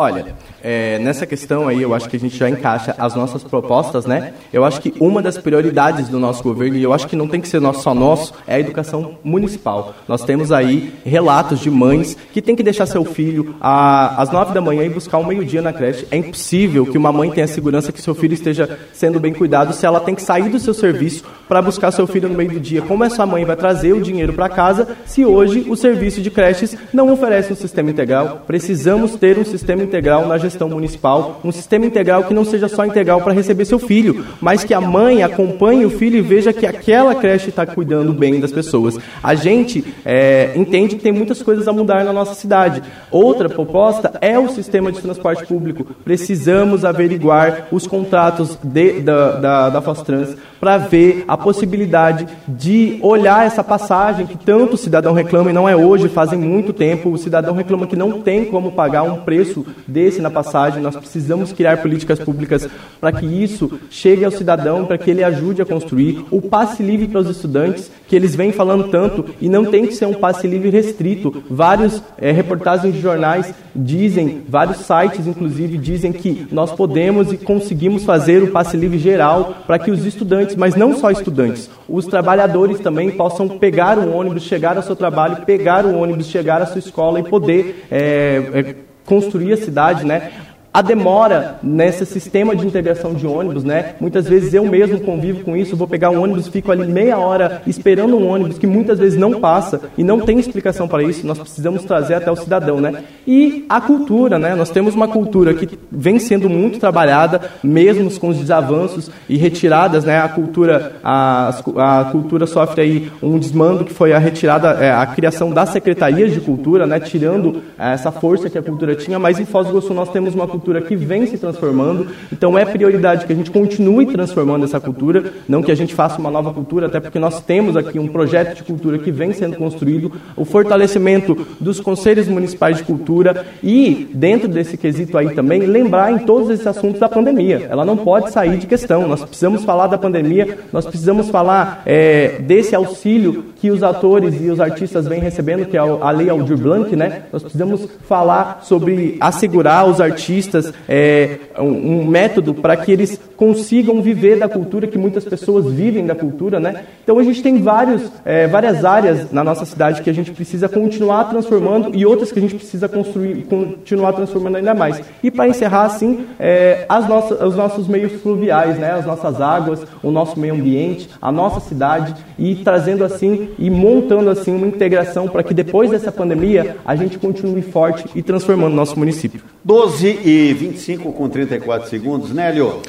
Olha, 0.01 0.27
é, 0.63 0.97
nessa 0.99 1.25
questão 1.25 1.67
aí 1.67 1.81
eu 1.81 1.93
acho 1.93 2.07
que 2.07 2.15
a 2.15 2.19
gente 2.19 2.37
já 2.37 2.49
encaixa 2.49 2.95
as 2.97 3.15
nossas 3.15 3.43
propostas, 3.43 4.05
né? 4.05 4.33
Eu 4.53 4.63
acho 4.63 4.79
que 4.79 4.93
uma 4.97 5.21
das 5.21 5.37
prioridades 5.37 6.07
do 6.07 6.17
nosso 6.17 6.41
governo, 6.41 6.77
e 6.77 6.83
eu 6.83 6.93
acho 6.93 7.05
que 7.05 7.17
não 7.17 7.27
tem 7.27 7.41
que 7.41 7.49
ser 7.49 7.61
só 7.73 7.93
nosso, 7.93 8.33
é 8.47 8.55
a 8.55 8.59
educação 8.61 9.17
municipal. 9.21 9.93
Nós 10.07 10.23
temos 10.23 10.53
aí 10.53 10.93
relatos 11.03 11.59
de 11.59 11.69
mães 11.69 12.15
que 12.31 12.41
tem 12.41 12.55
que 12.55 12.63
deixar 12.63 12.85
seu 12.85 13.03
filho 13.03 13.55
às 13.59 14.31
nove 14.31 14.53
da 14.53 14.61
manhã 14.61 14.85
e 14.85 14.89
buscar 14.89 15.17
um 15.17 15.25
meio-dia 15.25 15.61
na 15.61 15.73
creche. 15.73 16.07
É 16.09 16.15
impossível 16.15 16.85
que 16.85 16.97
uma 16.97 17.11
mãe 17.11 17.29
tenha 17.29 17.45
segurança 17.45 17.91
que 17.91 18.01
seu 18.01 18.15
filho 18.15 18.33
esteja 18.33 18.79
sendo 18.93 19.19
bem 19.19 19.33
cuidado 19.33 19.73
se 19.73 19.85
ela 19.85 19.99
tem 19.99 20.15
que 20.15 20.21
sair 20.21 20.47
do 20.47 20.59
seu 20.59 20.73
serviço 20.73 21.25
para 21.49 21.61
buscar 21.61 21.91
seu 21.91 22.07
filho 22.07 22.29
no 22.29 22.35
meio 22.35 22.51
do 22.51 22.59
dia. 22.59 22.81
Como 22.81 23.03
essa 23.03 23.25
mãe 23.25 23.43
vai 23.43 23.57
trazer 23.57 23.91
o 23.91 24.01
dinheiro 24.01 24.31
para 24.31 24.47
casa 24.47 24.87
se 25.05 25.25
hoje 25.25 25.65
o 25.67 25.75
serviço 25.75 26.21
de 26.21 26.31
creches 26.31 26.77
não 26.93 27.11
oferece 27.11 27.51
um 27.51 27.55
sistema 27.55 27.89
integral? 27.89 28.43
Precisamos 28.47 29.17
ter 29.17 29.37
um 29.37 29.43
sistema 29.43 29.88
integral 29.89 30.27
na 30.27 30.37
gestão 30.37 30.69
municipal, 30.69 31.41
um 31.43 31.51
sistema 31.51 31.85
integral 31.85 32.23
que 32.23 32.33
não 32.33 32.45
seja 32.45 32.67
só 32.67 32.85
integral 32.85 33.21
para 33.21 33.33
receber 33.33 33.65
seu 33.65 33.79
filho, 33.79 34.25
mas 34.39 34.63
que 34.63 34.73
a 34.73 34.79
mãe 34.79 35.23
acompanhe 35.23 35.85
o 35.85 35.89
filho 35.89 36.17
e 36.17 36.21
veja 36.21 36.53
que 36.53 36.65
aquela 36.65 37.15
creche 37.15 37.49
está 37.49 37.65
cuidando 37.65 38.13
bem 38.13 38.39
das 38.39 38.51
pessoas. 38.51 38.97
A 39.23 39.33
gente 39.33 39.83
é, 40.05 40.53
entende 40.55 40.95
que 40.95 41.01
tem 41.01 41.11
muitas 41.11 41.41
coisas 41.41 41.67
a 41.67 41.73
mudar 41.73 42.03
na 42.03 42.13
nossa 42.13 42.35
cidade. 42.35 42.83
Outra 43.11 43.49
proposta 43.49 44.13
é 44.21 44.37
o 44.37 44.49
sistema 44.49 44.91
de 44.91 45.01
transporte 45.01 45.45
público. 45.45 45.85
Precisamos 46.05 46.85
averiguar 46.85 47.67
os 47.71 47.87
contratos 47.87 48.57
de, 48.63 49.01
da, 49.01 49.31
da, 49.31 49.69
da 49.69 49.81
Fostrans 49.81 50.35
para 50.59 50.77
ver 50.77 51.23
a 51.27 51.37
possibilidade 51.37 52.27
de 52.47 52.99
olhar 53.01 53.45
essa 53.45 53.63
passagem 53.63 54.27
que 54.27 54.37
tanto 54.37 54.73
o 54.73 54.77
cidadão 54.77 55.13
reclama, 55.13 55.49
e 55.49 55.53
não 55.53 55.67
é 55.67 55.75
hoje, 55.75 56.09
fazem 56.09 56.37
muito 56.37 56.73
tempo, 56.73 57.09
o 57.09 57.17
cidadão 57.17 57.55
reclama 57.55 57.87
que 57.87 57.95
não 57.95 58.21
tem 58.21 58.45
como 58.45 58.71
pagar 58.71 59.03
um 59.03 59.17
preço 59.17 59.65
desse 59.87 60.21
na 60.21 60.29
passagem, 60.29 60.81
nós 60.81 60.95
precisamos 60.95 61.51
criar 61.51 61.81
políticas 61.81 62.19
públicas 62.19 62.67
para 62.99 63.11
que 63.11 63.25
isso 63.25 63.79
chegue 63.89 64.25
ao 64.25 64.31
cidadão, 64.31 64.85
para 64.85 64.97
que 64.97 65.09
ele 65.09 65.23
ajude 65.23 65.61
a 65.61 65.65
construir 65.65 66.25
o 66.31 66.41
passe 66.41 66.83
livre 66.83 67.07
para 67.07 67.21
os 67.21 67.29
estudantes, 67.29 67.91
que 68.07 68.15
eles 68.15 68.35
vêm 68.35 68.51
falando 68.51 68.89
tanto, 68.89 69.25
e 69.39 69.49
não 69.49 69.65
tem 69.65 69.85
que 69.85 69.95
ser 69.95 70.05
um 70.05 70.13
passe 70.13 70.47
livre 70.47 70.69
restrito. 70.69 71.43
Vários 71.49 72.01
é, 72.17 72.31
reportagens 72.31 72.93
de 72.93 72.99
jornais 72.99 73.53
dizem, 73.75 74.43
vários 74.47 74.77
sites 74.77 75.27
inclusive 75.27 75.77
dizem 75.77 76.11
que 76.11 76.47
nós 76.51 76.71
podemos 76.71 77.31
e 77.31 77.37
conseguimos 77.37 78.03
fazer 78.03 78.43
o 78.43 78.51
passe 78.51 78.75
livre 78.75 78.97
geral 78.97 79.63
para 79.65 79.79
que 79.79 79.91
os 79.91 80.05
estudantes 80.05 80.55
mas 80.55 80.75
não 80.75 80.97
só 80.97 81.11
estudantes, 81.11 81.69
os 81.87 82.05
trabalhadores 82.05 82.79
também 82.79 83.11
possam 83.11 83.47
pegar 83.47 83.97
o 83.97 84.11
ônibus, 84.11 84.43
chegar 84.43 84.77
ao 84.77 84.83
seu 84.83 84.95
trabalho, 84.95 85.45
pegar 85.45 85.85
o 85.85 85.97
ônibus, 85.97 86.27
chegar 86.27 86.61
à 86.61 86.65
sua 86.65 86.79
escola 86.79 87.19
e 87.19 87.23
poder 87.23 87.85
é, 87.89 88.43
é, 88.53 88.75
construir 89.09 89.53
a 89.53 89.57
cidade, 89.57 90.05
né? 90.05 90.31
A 90.79 90.81
demora 90.81 91.59
nesse 91.61 92.05
sistema 92.05 92.55
de 92.55 92.65
integração 92.65 93.13
de 93.13 93.27
ônibus, 93.27 93.65
né? 93.65 93.95
Muitas 93.99 94.29
vezes 94.29 94.53
eu 94.53 94.63
mesmo 94.63 95.01
convivo 95.01 95.43
com 95.43 95.57
isso, 95.57 95.75
vou 95.75 95.89
pegar 95.89 96.09
um 96.09 96.23
ônibus, 96.23 96.47
fico 96.47 96.71
ali 96.71 96.87
meia 96.87 97.17
hora 97.17 97.61
esperando 97.67 98.15
um 98.15 98.25
ônibus 98.25 98.57
que 98.57 98.65
muitas 98.65 98.97
vezes 98.97 99.19
não 99.19 99.41
passa 99.41 99.81
e 99.97 100.05
não 100.05 100.21
tem 100.21 100.39
explicação 100.39 100.87
para 100.87 101.03
isso. 101.03 101.27
Nós 101.27 101.37
precisamos 101.37 101.83
trazer 101.83 102.13
até 102.13 102.31
o 102.31 102.35
cidadão, 102.37 102.79
né? 102.79 103.03
E 103.27 103.65
a 103.67 103.81
cultura, 103.81 104.39
né? 104.39 104.55
Nós 104.55 104.69
temos 104.69 104.95
uma 104.95 105.09
cultura 105.09 105.53
que 105.53 105.77
vem 105.91 106.17
sendo 106.17 106.49
muito 106.49 106.79
trabalhada, 106.79 107.41
mesmo 107.61 108.09
com 108.17 108.29
os 108.29 108.37
desavanços 108.37 109.11
e 109.27 109.35
retiradas, 109.35 110.05
né? 110.05 110.21
A 110.21 110.29
cultura, 110.29 110.93
a, 111.03 111.49
a 111.75 112.05
cultura 112.05 112.47
sofre 112.47 112.81
aí 112.81 113.11
um 113.21 113.37
desmando 113.37 113.83
que 113.83 113.93
foi 113.93 114.13
a 114.13 114.17
retirada, 114.17 114.69
é, 114.81 114.91
a 114.91 115.05
criação 115.07 115.51
das 115.51 115.71
secretarias 115.71 116.31
de 116.31 116.39
cultura, 116.39 116.87
né? 116.87 117.01
Tirando 117.01 117.63
é, 117.77 117.91
essa 117.91 118.13
força 118.13 118.49
que 118.49 118.57
a 118.57 118.63
cultura 118.63 118.95
tinha, 118.95 119.19
mas 119.19 119.41
em 119.41 119.45
Foz 119.45 119.67
do 119.67 119.73
Iguaçu 119.73 119.93
nós 119.93 120.09
temos 120.09 120.33
uma 120.33 120.47
cultura 120.47 120.68
cultura 120.69 120.81
que 120.81 120.95
vem 120.95 121.25
se 121.25 121.37
transformando, 121.37 122.07
então 122.31 122.57
é 122.57 122.63
prioridade 122.63 123.25
que 123.25 123.33
a 123.33 123.35
gente 123.35 123.49
continue 123.49 124.05
transformando 124.05 124.65
essa 124.65 124.79
cultura, 124.79 125.33
não 125.47 125.63
que 125.63 125.71
a 125.71 125.75
gente 125.75 125.95
faça 125.95 126.19
uma 126.19 126.29
nova 126.29 126.53
cultura, 126.53 126.85
até 126.85 126.99
porque 126.99 127.17
nós 127.17 127.41
temos 127.41 127.75
aqui 127.75 127.97
um 127.97 128.07
projeto 128.07 128.57
de 128.57 128.63
cultura 128.63 128.99
que 128.99 129.11
vem 129.11 129.33
sendo 129.33 129.57
construído, 129.57 130.11
o 130.35 130.45
fortalecimento 130.45 131.47
dos 131.59 131.79
conselhos 131.79 132.27
municipais 132.27 132.77
de 132.77 132.83
cultura 132.83 133.47
e, 133.63 134.07
dentro 134.13 134.47
desse 134.47 134.77
quesito 134.77 135.17
aí 135.17 135.33
também, 135.33 135.61
lembrar 135.61 136.11
em 136.11 136.19
todos 136.19 136.51
esses 136.51 136.67
assuntos 136.67 136.99
da 136.99 137.09
pandemia. 137.09 137.67
Ela 137.69 137.83
não 137.83 137.97
pode 137.97 138.31
sair 138.31 138.57
de 138.57 138.67
questão, 138.67 139.07
nós 139.07 139.23
precisamos 139.23 139.63
falar 139.63 139.87
da 139.87 139.97
pandemia, 139.97 140.59
nós 140.71 140.85
precisamos 140.85 141.29
falar 141.29 141.81
é, 141.85 142.39
desse 142.41 142.75
auxílio 142.75 143.45
que 143.59 143.69
os 143.69 143.83
atores 143.83 144.39
e 144.41 144.49
os 144.49 144.59
artistas 144.59 145.05
vêm 145.05 145.19
recebendo, 145.19 145.65
que 145.65 145.77
é 145.77 145.79
a 145.79 146.11
Lei 146.11 146.29
Aldir 146.29 146.57
Blanc, 146.57 146.95
né? 146.95 147.23
Nós 147.31 147.43
precisamos 147.43 147.87
falar 148.07 148.61
sobre 148.63 149.17
assegurar 149.19 149.81
aos 149.81 149.99
artistas 149.99 150.73
é, 150.87 151.39
um, 151.57 151.99
um 152.01 152.05
método 152.05 152.53
para 152.53 152.77
que 152.77 152.91
eles 152.91 153.19
consigam 153.35 154.01
viver 154.01 154.37
da 154.37 154.47
cultura, 154.47 154.87
que 154.87 154.97
muitas 154.97 155.25
pessoas 155.25 155.65
vivem 155.71 156.05
da 156.05 156.15
cultura, 156.15 156.59
né? 156.59 156.85
Então 157.03 157.19
a 157.19 157.23
gente 157.23 157.43
tem 157.43 157.61
vários, 157.61 158.09
é, 158.23 158.47
várias 158.47 158.85
áreas 158.85 159.31
na 159.31 159.43
nossa 159.43 159.65
cidade 159.65 160.01
que 160.01 160.09
a 160.09 160.13
gente 160.13 160.31
precisa 160.31 160.69
continuar 160.69 161.25
transformando 161.25 161.91
e 161.93 162.05
outras 162.05 162.31
que 162.31 162.39
a 162.39 162.41
gente 162.41 162.55
precisa 162.55 162.87
construir, 162.87 163.43
continuar 163.43 164.13
transformando 164.13 164.55
ainda 164.55 164.73
mais. 164.73 165.01
E 165.21 165.29
para 165.29 165.47
encerrar, 165.47 165.83
assim, 165.83 166.25
é, 166.39 166.85
as 166.87 167.07
nossas, 167.07 167.41
os 167.41 167.55
nossos 167.55 167.87
meios 167.87 168.21
fluviais, 168.21 168.79
né? 168.79 168.91
As 168.91 169.05
nossas 169.05 169.41
águas, 169.41 169.85
o 170.01 170.11
nosso 170.11 170.39
meio 170.39 170.53
ambiente, 170.53 171.09
a 171.21 171.31
nossa 171.31 171.59
cidade 171.59 172.15
e 172.37 172.55
trazendo 172.55 173.03
assim 173.03 173.48
e 173.57 173.69
montando 173.69 174.29
assim 174.29 174.51
uma 174.51 174.67
integração 174.67 175.27
para 175.27 175.43
que 175.43 175.53
depois 175.53 175.89
dessa 175.89 176.11
pandemia 176.11 176.77
a 176.85 176.95
gente 176.95 177.17
continue 177.17 177.61
forte 177.61 178.05
e 178.13 178.21
transformando 178.21 178.75
nosso 178.75 178.97
município. 178.97 179.41
12 179.63 180.19
e 180.23 180.53
25 180.53 181.11
com 181.11 181.29
34 181.29 181.89
segundos, 181.89 182.31
né, 182.31 182.51
Leo? 182.51 182.81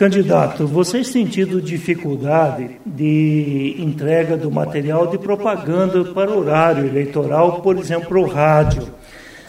Candidato, 0.00 0.66
vocês 0.66 1.10
têm 1.10 1.26
tido 1.26 1.60
dificuldade 1.60 2.70
de 2.86 3.76
entrega 3.78 4.34
do 4.34 4.50
material 4.50 5.06
de 5.08 5.18
propaganda 5.18 6.02
para 6.06 6.30
o 6.30 6.38
horário 6.38 6.86
eleitoral, 6.86 7.60
por 7.60 7.76
exemplo, 7.76 8.08
para 8.08 8.18
o 8.18 8.26
rádio. 8.26 8.88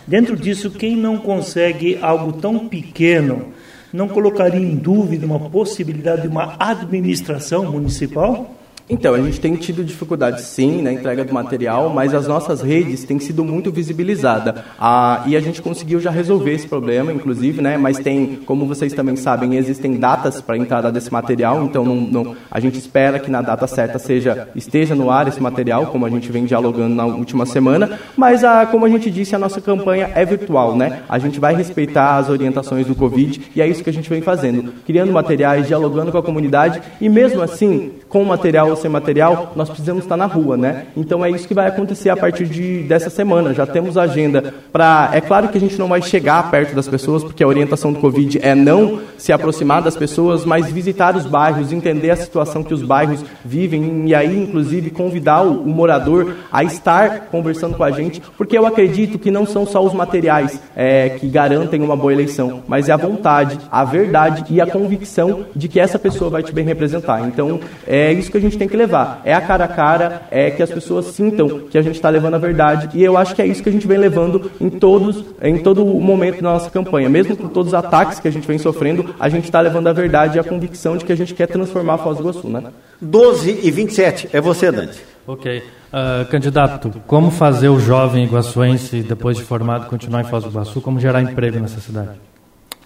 Dentro 0.06 0.36
disso, 0.36 0.70
quem 0.70 0.98
não 0.98 1.18
consegue 1.18 1.98
algo 2.02 2.34
tão 2.34 2.68
pequeno, 2.68 3.54
não 3.94 4.10
colocaria 4.10 4.60
em 4.60 4.76
dúvida 4.76 5.26
uma 5.26 5.40
possibilidade 5.40 6.24
de 6.24 6.28
uma 6.28 6.56
administração 6.60 7.72
municipal? 7.72 8.54
Então, 8.92 9.14
a 9.14 9.22
gente 9.22 9.40
tem 9.40 9.56
tido 9.56 9.86
dificuldade 9.86 10.42
sim 10.42 10.82
na 10.82 10.92
entrega 10.92 11.24
do 11.24 11.34
material, 11.34 11.90
mas 11.90 12.14
as 12.14 12.28
nossas 12.28 12.62
redes 12.62 13.06
têm 13.06 13.20
sido 13.20 13.42
muito 13.42 13.72
visibilizadas. 13.72 14.54
Ah, 14.78 15.24
e 15.26 15.38
a 15.38 15.40
gente 15.40 15.62
conseguiu 15.62 15.98
já 16.02 16.12
resolver 16.12 16.52
esse 16.52 16.68
problema, 16.68 17.14
inclusive, 17.14 17.62
né? 17.62 17.78
Mas 17.78 18.00
tem, 18.00 18.40
como 18.46 18.66
vocês 18.66 18.92
também 18.92 19.16
sabem, 19.16 19.56
existem 19.56 19.94
datas 19.94 20.42
para 20.42 20.56
a 20.56 20.58
entrada 20.58 20.92
desse 20.92 21.12
material, 21.12 21.64
então 21.64 21.86
não, 21.86 21.96
não, 21.96 22.36
a 22.52 22.60
gente 22.60 22.78
espera 22.78 23.18
que 23.18 23.32
na 23.32 23.42
data 23.42 23.66
certa 23.66 23.98
seja 23.98 24.50
esteja 24.54 24.94
no 24.94 25.10
ar 25.10 25.26
esse 25.26 25.42
material, 25.42 25.88
como 25.88 26.06
a 26.06 26.10
gente 26.10 26.30
vem 26.30 26.44
dialogando 26.44 26.94
na 26.94 27.06
última 27.06 27.46
semana. 27.46 27.98
Mas, 28.18 28.44
ah, 28.44 28.68
como 28.70 28.86
a 28.86 28.90
gente 28.90 29.10
disse, 29.10 29.34
a 29.34 29.40
nossa 29.40 29.62
campanha 29.62 30.12
é 30.14 30.26
virtual, 30.26 30.76
né? 30.76 31.04
A 31.08 31.18
gente 31.18 31.40
vai 31.40 31.56
respeitar 31.56 32.18
as 32.18 32.28
orientações 32.28 32.86
do 32.86 32.94
Covid 32.94 33.42
e 33.56 33.62
é 33.62 33.68
isso 33.68 33.86
que 33.86 33.90
a 33.90 33.94
gente 33.94 34.10
vem 34.10 34.22
fazendo, 34.22 34.74
criando 34.86 35.14
materiais, 35.14 35.66
dialogando 35.66 36.12
com 36.12 36.18
a 36.18 36.24
comunidade 36.24 36.82
e 37.00 37.08
mesmo 37.08 37.42
assim, 37.42 37.94
com 38.10 38.22
o 38.22 38.26
material 38.26 38.81
sem 38.82 38.92
material, 38.92 39.54
nós 39.56 39.70
precisamos 39.70 40.04
estar 40.04 40.18
na 40.18 40.26
rua, 40.26 40.58
né? 40.58 40.88
Então 40.96 41.24
é 41.24 41.30
isso 41.30 41.48
que 41.48 41.54
vai 41.54 41.68
acontecer 41.68 42.10
a 42.10 42.18
partir 42.18 42.46
de, 42.46 42.84
dessa 42.84 43.10
semana. 43.10 43.54
Já 43.54 43.66
temos 43.66 43.98
agenda 43.98 44.54
para. 44.72 45.10
É 45.14 45.22
claro 45.22 45.50
que 45.50 45.58
a 45.58 45.62
gente 45.62 45.78
não 45.78 45.88
vai 45.88 46.02
chegar 46.02 46.50
perto 46.52 46.76
das 46.76 46.88
pessoas, 46.88 47.24
porque 47.24 47.44
a 47.44 47.48
orientação 47.48 47.94
do 47.94 48.00
Covid 48.00 48.40
é 48.42 48.56
não 48.56 49.00
se 49.18 49.32
aproximar 49.32 49.82
das 49.82 49.96
pessoas, 49.96 50.46
mas 50.46 50.72
visitar 50.72 51.16
os 51.16 51.26
bairros, 51.26 51.72
entender 51.72 52.10
a 52.12 52.16
situação 52.16 52.64
que 52.64 52.74
os 52.74 52.82
bairros 52.82 53.24
vivem 53.46 54.08
e 54.08 54.16
aí, 54.16 54.38
inclusive, 54.38 54.90
convidar 54.90 55.42
o, 55.42 55.68
morador 55.68 56.36
a 56.52 56.64
estar 56.64 57.28
conversando 57.32 57.76
com 57.76 57.84
a 57.84 57.92
gente, 57.92 58.22
porque 58.38 58.58
eu 58.58 58.66
acredito 58.66 59.18
que 59.18 59.32
não 59.32 59.46
são 59.46 59.66
só 59.66 59.84
os 59.84 59.94
materiais 59.94 60.60
é, 60.76 61.10
que 61.10 61.28
garantem 61.28 61.82
uma 61.82 61.96
boa 61.96 62.12
eleição, 62.12 62.64
mas 62.68 62.90
é 62.90 62.94
a 62.94 62.98
vontade, 62.98 63.60
a 63.72 63.84
verdade 63.84 64.44
e 64.50 64.60
a 64.60 64.68
convicção 64.68 65.46
de 65.56 65.68
que 65.68 65.80
essa 65.80 65.98
pessoa 65.98 66.30
vai 66.30 66.44
te 66.44 66.52
bem 66.52 66.66
representar. 66.66 67.22
Então, 67.28 67.60
é 67.88 68.12
isso 68.12 68.32
que 68.32 68.38
a 68.38 68.42
gente 68.42 68.58
tem 68.58 68.68
que 68.72 68.78
levar. 68.78 69.22
É 69.24 69.34
a 69.34 69.42
cara 69.42 69.66
a 69.66 69.68
cara, 69.68 70.24
é 70.32 70.50
que 70.50 70.64
as 70.64 70.72
pessoas 70.72 71.08
sintam 71.08 71.60
que 71.70 71.78
a 71.78 71.82
gente 71.82 71.96
está 71.96 72.10
levando 72.10 72.36
a 72.36 72.38
verdade. 72.38 72.90
E 72.98 73.04
eu 73.04 73.18
acho 73.18 73.36
que 73.36 73.42
é 73.42 73.46
isso 73.46 73.62
que 73.62 73.70
a 73.70 73.72
gente 73.72 73.86
vem 73.86 73.98
levando 73.98 74.50
em 74.60 74.70
todos, 74.70 75.24
em 75.42 75.58
todo 75.58 75.86
o 75.86 76.02
momento 76.02 76.42
da 76.42 76.54
nossa 76.54 76.70
campanha. 76.70 77.10
Mesmo 77.10 77.36
com 77.36 77.48
todos 77.48 77.68
os 77.68 77.74
ataques 77.74 78.20
que 78.20 78.28
a 78.28 78.32
gente 78.32 78.48
vem 78.48 78.58
sofrendo, 78.58 79.14
a 79.20 79.30
gente 79.30 79.44
está 79.44 79.60
levando 79.60 79.88
a 79.88 79.94
verdade 79.94 80.38
e 80.38 80.40
a 80.40 80.44
convicção 80.44 80.98
de 80.98 81.06
que 81.06 81.12
a 81.12 81.18
gente 81.18 81.34
quer 81.34 81.48
transformar 81.48 81.96
a 81.96 81.98
Foz 81.98 82.18
do 82.18 82.24
Iguaçu, 82.24 82.48
né? 82.48 82.64
12 83.02 83.60
e 83.64 83.70
27. 83.70 84.30
É 84.34 84.42
você, 84.42 84.72
Dante. 84.72 85.00
Ok. 85.28 85.60
Uh, 85.60 86.26
candidato, 86.30 86.92
como 87.06 87.30
fazer 87.30 87.68
o 87.68 87.80
jovem 87.80 88.24
iguaçuense, 88.24 89.02
depois 89.02 89.38
de 89.38 89.44
formado, 89.44 89.88
continuar 89.88 90.22
em 90.22 90.26
Foz 90.26 90.44
do 90.44 90.50
Iguaçu? 90.50 90.80
Como 90.82 91.00
gerar 91.00 91.22
emprego 91.22 91.60
nessa 91.60 91.82
cidade? 91.82 92.31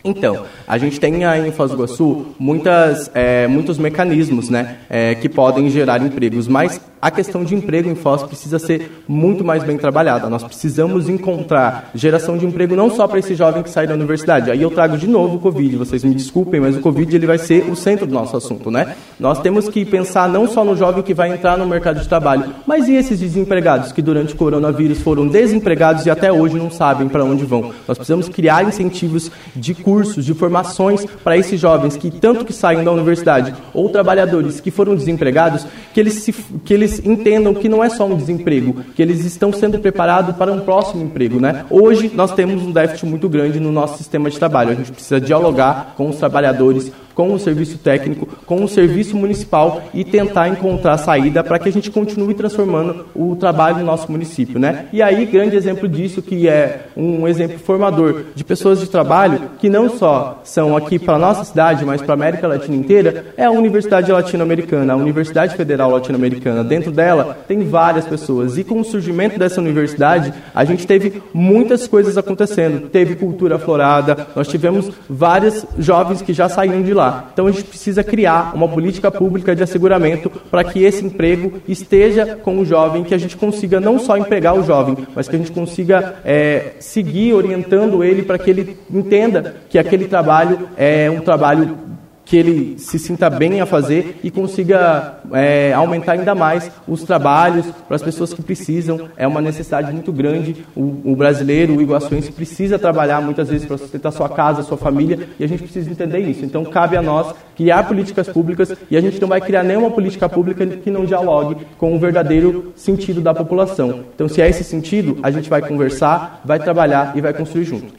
Então, 0.05 0.45
a 0.67 0.77
gente 0.77 1.00
tem 1.00 1.25
aí 1.25 1.47
em 1.47 1.51
Foz 1.51 1.71
do 1.71 1.77
Iguaçu 1.77 2.27
muitas, 2.38 3.09
é, 3.13 3.47
muitos 3.47 3.79
mecanismos 3.79 4.50
né, 4.50 4.77
é, 4.88 5.15
que 5.15 5.27
podem 5.27 5.67
gerar 5.69 6.00
empregos, 6.00 6.47
mas 6.47 6.79
a 7.05 7.12
questão 7.12 7.43
de 7.43 7.53
emprego 7.53 7.88
em 7.88 7.93
Foz 7.93 8.24
precisa 8.24 8.57
ser 8.57 9.03
muito 9.07 9.43
mais 9.43 9.63
bem 9.63 9.77
trabalhada. 9.77 10.27
Nós 10.27 10.43
precisamos 10.43 11.07
encontrar 11.07 11.91
geração 11.93 12.35
de 12.35 12.47
emprego 12.47 12.75
não 12.75 12.89
só 12.89 13.08
para 13.08 13.19
esse 13.19 13.36
jovem 13.36 13.62
que 13.62 13.69
sai 13.69 13.86
da 13.86 13.93
universidade. 13.93 14.49
Aí 14.49 14.60
eu 14.60 14.71
trago 14.71 14.97
de 14.97 15.06
novo 15.06 15.36
o 15.36 15.39
Covid, 15.39 15.75
vocês 15.75 16.03
me 16.03 16.15
desculpem, 16.15 16.60
mas 16.60 16.75
o 16.75 16.80
Covid 16.80 17.15
ele 17.15 17.27
vai 17.27 17.38
ser 17.38 17.69
o 17.69 17.75
centro 17.75 18.08
do 18.08 18.12
nosso 18.12 18.36
assunto, 18.36 18.71
né? 18.71 18.95
Nós 19.19 19.39
temos 19.39 19.69
que 19.69 19.86
pensar 19.86 20.27
não 20.27 20.47
só 20.47 20.65
no 20.65 20.75
jovem 20.75 21.03
que 21.03 21.13
vai 21.13 21.32
entrar 21.32 21.60
no 21.60 21.67
mercado 21.67 22.01
de 22.01 22.10
trabalho, 22.10 22.56
mas 22.65 22.88
e 22.88 22.95
esses 22.95 23.19
desempregados 23.19 23.91
que 23.91 24.01
durante 24.01 24.34
o 24.34 24.38
coronavírus 24.38 24.99
foram 24.99 25.27
desempregados 25.27 26.08
e 26.08 26.10
até 26.10 26.34
hoje 26.34 26.56
não 26.56 26.71
sabem 26.71 27.08
para 27.08 27.23
onde 27.23 27.45
vão. 27.45 27.71
Nós 27.88 27.99
precisamos 27.99 28.30
criar 28.30 28.67
incentivos 28.67 29.32
de 29.56 29.75
cursos, 29.75 30.25
de 30.25 30.34
formações 30.34 31.06
para 31.23 31.38
esses 31.38 31.60
jovens 31.60 31.95
que 31.95 32.10
tanto 32.10 32.43
que 32.43 32.51
saem 32.51 32.84
da 32.84 32.91
universidade 32.91 33.53
ou 33.75 33.89
trabalhadores 33.89 34.60
que 34.60 34.71
foram 34.71 34.95
desempregados, 34.95 35.67
que 35.93 35.99
eles 35.99 36.15
se, 36.15 36.34
que 36.34 36.73
eles 36.73 36.94
entendam 37.03 37.53
que 37.53 37.67
não 37.67 37.84
é 37.84 37.89
só 37.89 38.05
um 38.05 38.15
desemprego, 38.15 38.84
que 38.95 39.01
eles 39.01 39.25
estão 39.25 39.51
sendo 39.51 39.79
preparados 39.79 40.36
para 40.36 40.51
um 40.51 40.60
próximo 40.60 41.03
emprego, 41.03 41.39
né? 41.39 41.65
Hoje 41.69 42.12
nós 42.13 42.34
temos 42.34 42.62
um 42.62 42.71
déficit 42.71 43.05
muito 43.05 43.27
grande 43.27 43.60
no 43.60 43.71
nosso 43.71 43.97
sistema 43.97 44.29
de 44.29 44.38
trabalho. 44.38 44.71
A 44.71 44.75
gente 44.75 44.91
precisa 44.91 45.19
dialogar 45.19 45.93
com 45.97 46.10
os 46.10 46.17
trabalhadores, 46.17 46.91
com 47.15 47.34
o 47.34 47.39
serviço 47.39 47.78
técnico, 47.78 48.28
com 48.45 48.63
o 48.63 48.67
serviço 48.67 49.15
municipal 49.15 49.82
e 49.93 50.04
tentar 50.04 50.49
encontrar 50.49 50.97
saída 50.97 51.43
para 51.43 51.58
que 51.58 51.69
a 51.69 51.71
gente 51.71 51.89
continue 51.89 52.34
transformando 52.34 53.06
o 53.15 53.36
trabalho 53.38 53.78
no 53.78 53.86
nosso 53.86 54.12
município, 54.12 54.60
né? 54.60 54.88
E 54.91 55.01
aí, 55.01 55.25
grande 55.25 55.56
exemplo 55.56 55.88
disso, 55.88 56.21
que 56.21 56.47
é 56.47 56.88
um 56.95 57.25
exemplo 57.28 57.58
formador 57.58 58.25
de 58.36 58.43
pessoas 58.43 58.82
de 58.82 58.88
trabalho 58.88 59.39
que 59.58 59.69
não 59.69 59.89
só 59.89 60.41
são 60.43 60.75
aqui 60.75 60.99
para 60.99 61.15
a 61.15 61.19
nossa 61.19 61.45
cidade, 61.45 61.86
mas 61.86 62.01
para 62.01 62.13
a 62.13 62.15
América 62.15 62.47
Latina 62.47 62.75
inteira, 62.75 63.28
é 63.38 63.45
a 63.45 63.51
Universidade 63.51 64.12
Latino-Americana, 64.12 64.93
a 64.93 64.97
Universidade 64.97 65.56
Federal 65.56 65.91
Latino-Americana. 65.91 66.63
Dentro 66.63 66.91
dela 66.91 67.38
tem 67.47 67.63
várias 67.63 68.06
pessoas 68.06 68.58
e 68.58 68.63
com 68.63 68.82
o 68.82 68.84
surgimento 68.84 69.39
dessa 69.39 69.62
universidade, 69.62 70.34
a 70.54 70.65
gente 70.65 70.86
teve 70.86 71.23
muitas 71.34 71.88
coisas 71.88 72.17
acontecendo. 72.17 72.89
Teve 72.89 73.15
cultura 73.15 73.58
florada, 73.58 74.28
nós 74.36 74.49
tivemos 74.49 74.91
vários 75.10 75.65
jovens 75.80 76.21
que 76.21 76.34
já 76.34 76.49
saíram 76.49 76.82
de 76.82 76.93
lá 76.93 77.05
lá. 77.06 77.30
Então 77.32 77.48
a 77.48 77.52
gente 77.52 77.65
precisa 77.65 78.04
criar 78.04 78.56
uma 78.56 78.68
política 78.68 79.12
pública 79.12 79.56
de 79.56 79.63
asseguramento 79.63 80.30
para 80.30 80.63
que 80.63 80.84
esse 80.84 81.06
emprego 81.06 81.62
esteja 81.68 82.36
com 82.36 82.60
o 82.60 82.65
jovem, 82.65 83.04
que 83.04 83.13
a 83.13 83.18
gente 83.18 83.38
consiga 83.38 83.80
não 83.80 84.00
só 84.00 84.18
empregar 84.18 84.56
o 84.56 84.63
jovem, 84.63 84.98
mas 85.15 85.28
que 85.28 85.36
a 85.36 85.39
gente 85.39 85.52
consiga 85.52 86.15
é, 86.26 86.74
seguir 86.80 87.34
orientando 87.34 88.04
ele 88.04 88.24
para 88.24 88.38
que 88.38 88.50
ele 88.50 88.78
entenda 88.91 89.56
que 89.70 89.78
aquele 89.78 90.06
trabalho 90.06 90.70
é 90.78 91.10
um 91.10 91.20
trabalho 91.20 91.78
que 92.25 92.35
ele 92.35 92.79
se 92.79 92.97
sinta 92.97 93.29
bem 93.29 93.61
a 93.61 93.67
fazer 93.67 94.19
e 94.23 94.31
consiga 94.31 95.19
é, 95.31 95.71
aumentar 95.73 96.13
ainda 96.13 96.33
mais 96.33 96.71
os 96.88 97.03
trabalhos 97.03 97.67
para 97.88 97.95
as 97.95 98.01
pessoas 98.01 98.33
que 98.33 98.41
precisam. 98.41 99.07
É 99.15 99.27
uma 99.27 99.39
necessidade 99.39 99.93
muito 99.93 100.11
grande. 100.11 100.65
O, 100.75 101.11
o 101.11 101.15
brasileiro, 101.15 101.77
o 101.77 101.81
iguaçuense, 101.81 102.31
precisa 102.31 102.79
trabalhar 102.79 103.21
muitas 103.21 103.47
vezes 103.47 103.67
para 103.67 103.77
sustentar 103.77 104.11
sua 104.11 104.27
casa, 104.27 104.63
sua 104.63 104.77
família, 104.77 105.29
e 105.39 105.43
a 105.43 105.47
gente 105.47 105.61
precisa 105.61 105.89
entender 105.89 106.19
isso. 106.19 106.43
Então, 106.43 106.65
cabe 106.65 106.97
a 106.97 107.01
nós 107.01 107.35
criar 107.55 107.83
políticas 107.83 108.27
públicas 108.27 108.73
e 108.89 108.97
a 108.97 109.01
gente 109.01 109.21
não 109.21 109.27
vai 109.27 109.39
criar 109.39 109.63
nenhuma 109.63 109.91
política 109.91 110.27
pública 110.27 110.65
que 110.65 110.89
não 110.89 111.05
dialogue 111.05 111.57
com 111.77 111.95
o 111.95 111.99
verdadeiro 111.99 112.73
sentido 112.75 113.21
da 113.21 113.35
população. 113.35 114.03
Então, 114.15 114.27
se 114.27 114.41
é 114.41 114.49
esse 114.49 114.63
sentido, 114.63 115.19
a 115.21 115.29
gente 115.29 115.47
vai 115.47 115.61
conversar, 115.61 116.41
vai 116.43 116.57
trabalhar 116.57 117.15
e 117.15 117.21
vai 117.21 117.33
construir 117.33 117.65
junto. 117.65 117.93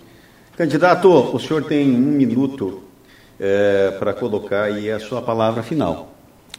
Candidato, 0.56 1.08
o 1.08 1.38
senhor 1.38 1.64
tem 1.64 1.94
um 1.94 1.98
minuto 1.98 2.85
é, 3.38 3.94
para 3.98 4.12
colocar 4.12 4.64
aí 4.64 4.90
a 4.90 4.98
sua 4.98 5.22
palavra 5.22 5.62
final. 5.62 6.12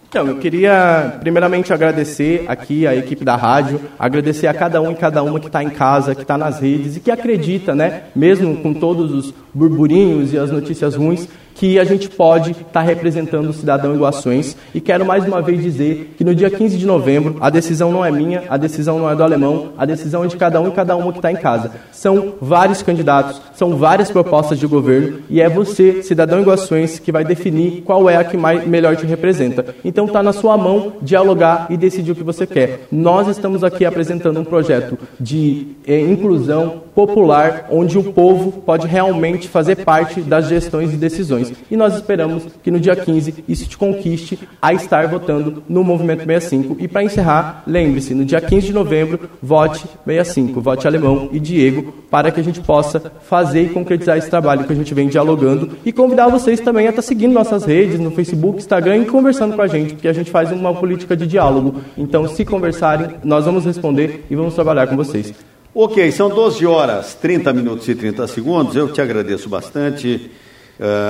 Então, 0.09 0.25
eu 0.25 0.37
queria 0.37 1.17
primeiramente 1.19 1.73
agradecer 1.73 2.45
aqui 2.47 2.87
a 2.87 2.95
equipe 2.95 3.25
da 3.25 3.35
rádio, 3.35 3.81
agradecer 3.99 4.47
a 4.47 4.53
cada 4.53 4.81
um 4.81 4.91
e 4.91 4.95
cada 4.95 5.21
uma 5.21 5.37
que 5.37 5.47
está 5.47 5.61
em 5.61 5.69
casa, 5.69 6.15
que 6.15 6.21
está 6.21 6.37
nas 6.37 6.61
redes 6.61 6.95
e 6.95 7.01
que 7.01 7.11
acredita, 7.11 7.75
né, 7.75 8.03
mesmo 8.15 8.55
com 8.57 8.73
todos 8.73 9.11
os 9.11 9.33
burburinhos 9.53 10.31
e 10.31 10.37
as 10.37 10.49
notícias 10.49 10.95
ruins, 10.95 11.27
que 11.57 11.79
a 11.79 11.83
gente 11.83 12.07
pode 12.07 12.51
estar 12.51 12.65
tá 12.65 12.81
representando 12.81 13.49
o 13.49 13.53
cidadão 13.53 13.95
em 13.95 13.99
Guações. 13.99 14.55
E 14.73 14.79
quero 14.79 15.05
mais 15.05 15.25
uma 15.25 15.41
vez 15.41 15.61
dizer 15.61 16.13
que 16.15 16.23
no 16.23 16.35
dia 16.35 16.49
15 16.51 16.77
de 16.77 16.85
novembro, 16.85 17.37
a 17.41 17.49
decisão 17.49 17.91
não 17.91 18.05
é 18.05 18.11
minha, 18.11 18.43
a 18.47 18.57
decisão 18.57 18.99
não 18.99 19.09
é 19.09 19.15
do 19.15 19.23
alemão, 19.23 19.69
a 19.75 19.83
decisão 19.83 20.23
é 20.23 20.27
de 20.27 20.37
cada 20.37 20.61
um 20.61 20.67
e 20.67 20.71
cada 20.71 20.95
uma 20.95 21.11
que 21.11 21.17
está 21.17 21.31
em 21.31 21.35
casa. 21.35 21.71
São 21.91 22.35
vários 22.39 22.83
candidatos, 22.83 23.41
são 23.55 23.75
várias 23.75 24.11
propostas 24.11 24.59
de 24.59 24.67
governo 24.67 25.21
e 25.29 25.41
é 25.41 25.49
você, 25.49 26.03
cidadão 26.03 26.39
iguaçuense, 26.39 27.01
que 27.01 27.11
vai 27.11 27.25
definir 27.25 27.81
qual 27.81 28.07
é 28.07 28.17
a 28.17 28.23
que 28.23 28.37
mais, 28.37 28.67
melhor 28.67 28.95
te 28.95 29.07
representa. 29.07 29.75
Então 29.83 30.05
está 30.05 30.21
na 30.21 30.33
sua 30.33 30.57
mão 30.57 30.93
dialogar 31.01 31.65
e 31.71 31.77
decidir 31.77 32.11
o 32.11 32.15
que 32.15 32.23
você 32.23 32.45
quer. 32.45 32.81
Nós 32.91 33.27
estamos 33.27 33.63
aqui 33.63 33.83
apresentando 33.83 34.39
um 34.39 34.45
projeto 34.45 34.97
de 35.19 35.69
eh, 35.87 36.01
inclusão 36.01 36.83
popular, 36.93 37.67
onde 37.71 37.97
o 37.97 38.03
povo 38.03 38.51
pode 38.61 38.87
realmente 38.87 39.47
fazer 39.47 39.77
parte 39.77 40.21
das 40.21 40.47
gestões 40.47 40.93
e 40.93 40.97
decisões. 40.97 41.46
E 41.69 41.77
nós 41.77 41.95
esperamos 41.95 42.43
que 42.63 42.71
no 42.71 42.79
dia 42.79 42.95
15 42.95 43.43
isso 43.47 43.67
te 43.67 43.77
conquiste 43.77 44.39
a 44.61 44.73
estar 44.73 45.07
votando 45.07 45.63
no 45.67 45.83
Movimento 45.83 46.25
65. 46.25 46.77
E 46.79 46.87
para 46.87 47.03
encerrar, 47.03 47.63
lembre-se, 47.65 48.13
no 48.13 48.25
dia 48.25 48.41
15 48.41 48.67
de 48.67 48.73
novembro, 48.73 49.19
vote 49.41 49.85
65, 50.05 50.61
vote 50.61 50.87
Alemão 50.87 51.29
e 51.31 51.39
Diego, 51.39 51.93
para 52.09 52.31
que 52.31 52.39
a 52.39 52.43
gente 52.43 52.61
possa 52.61 53.11
fazer 53.23 53.63
e 53.63 53.69
concretizar 53.69 54.17
esse 54.17 54.29
trabalho 54.29 54.63
que 54.65 54.73
a 54.73 54.75
gente 54.75 54.93
vem 54.93 55.07
dialogando 55.07 55.71
e 55.85 55.91
convidar 55.91 56.27
vocês 56.27 56.59
também 56.59 56.87
a 56.87 56.89
estar 56.89 57.01
seguindo 57.01 57.33
nossas 57.33 57.65
redes 57.65 57.99
no 57.99 58.11
Facebook, 58.11 58.59
Instagram 58.59 58.97
e 58.97 59.05
conversando 59.05 59.55
com 59.55 59.61
a 59.61 59.67
gente, 59.67 59.93
porque 59.93 60.07
a 60.07 60.13
gente 60.13 60.31
faz 60.31 60.51
uma 60.51 60.73
política 60.73 61.15
de 61.15 61.27
diálogo. 61.27 61.81
Então, 61.97 62.27
se 62.27 62.45
conversarem, 62.45 63.15
nós 63.23 63.45
vamos 63.45 63.65
responder 63.65 64.25
e 64.29 64.35
vamos 64.35 64.53
trabalhar 64.53 64.87
com 64.87 64.95
vocês. 64.95 65.33
Ok, 65.79 66.11
são 66.11 66.27
12 66.27 66.65
horas, 66.65 67.13
30 67.13 67.53
minutos 67.53 67.87
e 67.87 67.93
30 67.93 68.25
segundos. 68.27 68.75
Eu 68.75 68.91
te 68.91 68.99
agradeço 68.99 69.47
bastante 69.47 70.31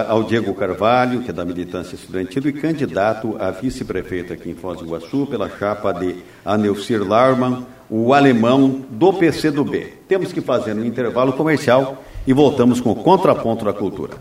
ao 0.08 0.24
Diego 0.24 0.54
Carvalho, 0.54 1.22
que 1.22 1.30
é 1.30 1.34
da 1.34 1.46
militância 1.46 1.96
estudantil 1.96 2.44
e 2.48 2.54
candidato 2.54 3.36
a 3.40 3.52
vice-prefeito 3.52 4.34
aqui 4.34 4.50
em 4.50 4.56
Foz 4.56 4.80
do 4.80 4.86
Iguaçu, 4.86 5.28
pela 5.28 5.50
chapa 5.50 5.92
de 5.92 6.16
Anelcir 6.46 7.08
Larman, 7.08 7.66
o 7.90 8.14
alemão 8.14 8.86
do 8.90 9.14
PCdoB. 9.14 9.94
Temos 10.08 10.32
que 10.32 10.42
fazer 10.42 10.74
um 10.74 10.86
intervalo 10.86 11.34
comercial 11.34 12.04
e 12.26 12.34
voltamos 12.34 12.82
com 12.82 12.92
o 12.92 12.96
Contraponto 12.96 13.66
da 13.66 13.74
Cultura. 13.74 14.14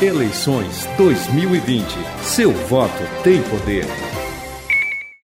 Eleições 0.00 0.88
2020. 0.96 1.84
Seu 2.22 2.52
voto 2.52 3.02
tem 3.24 3.42
poder. 3.42 4.07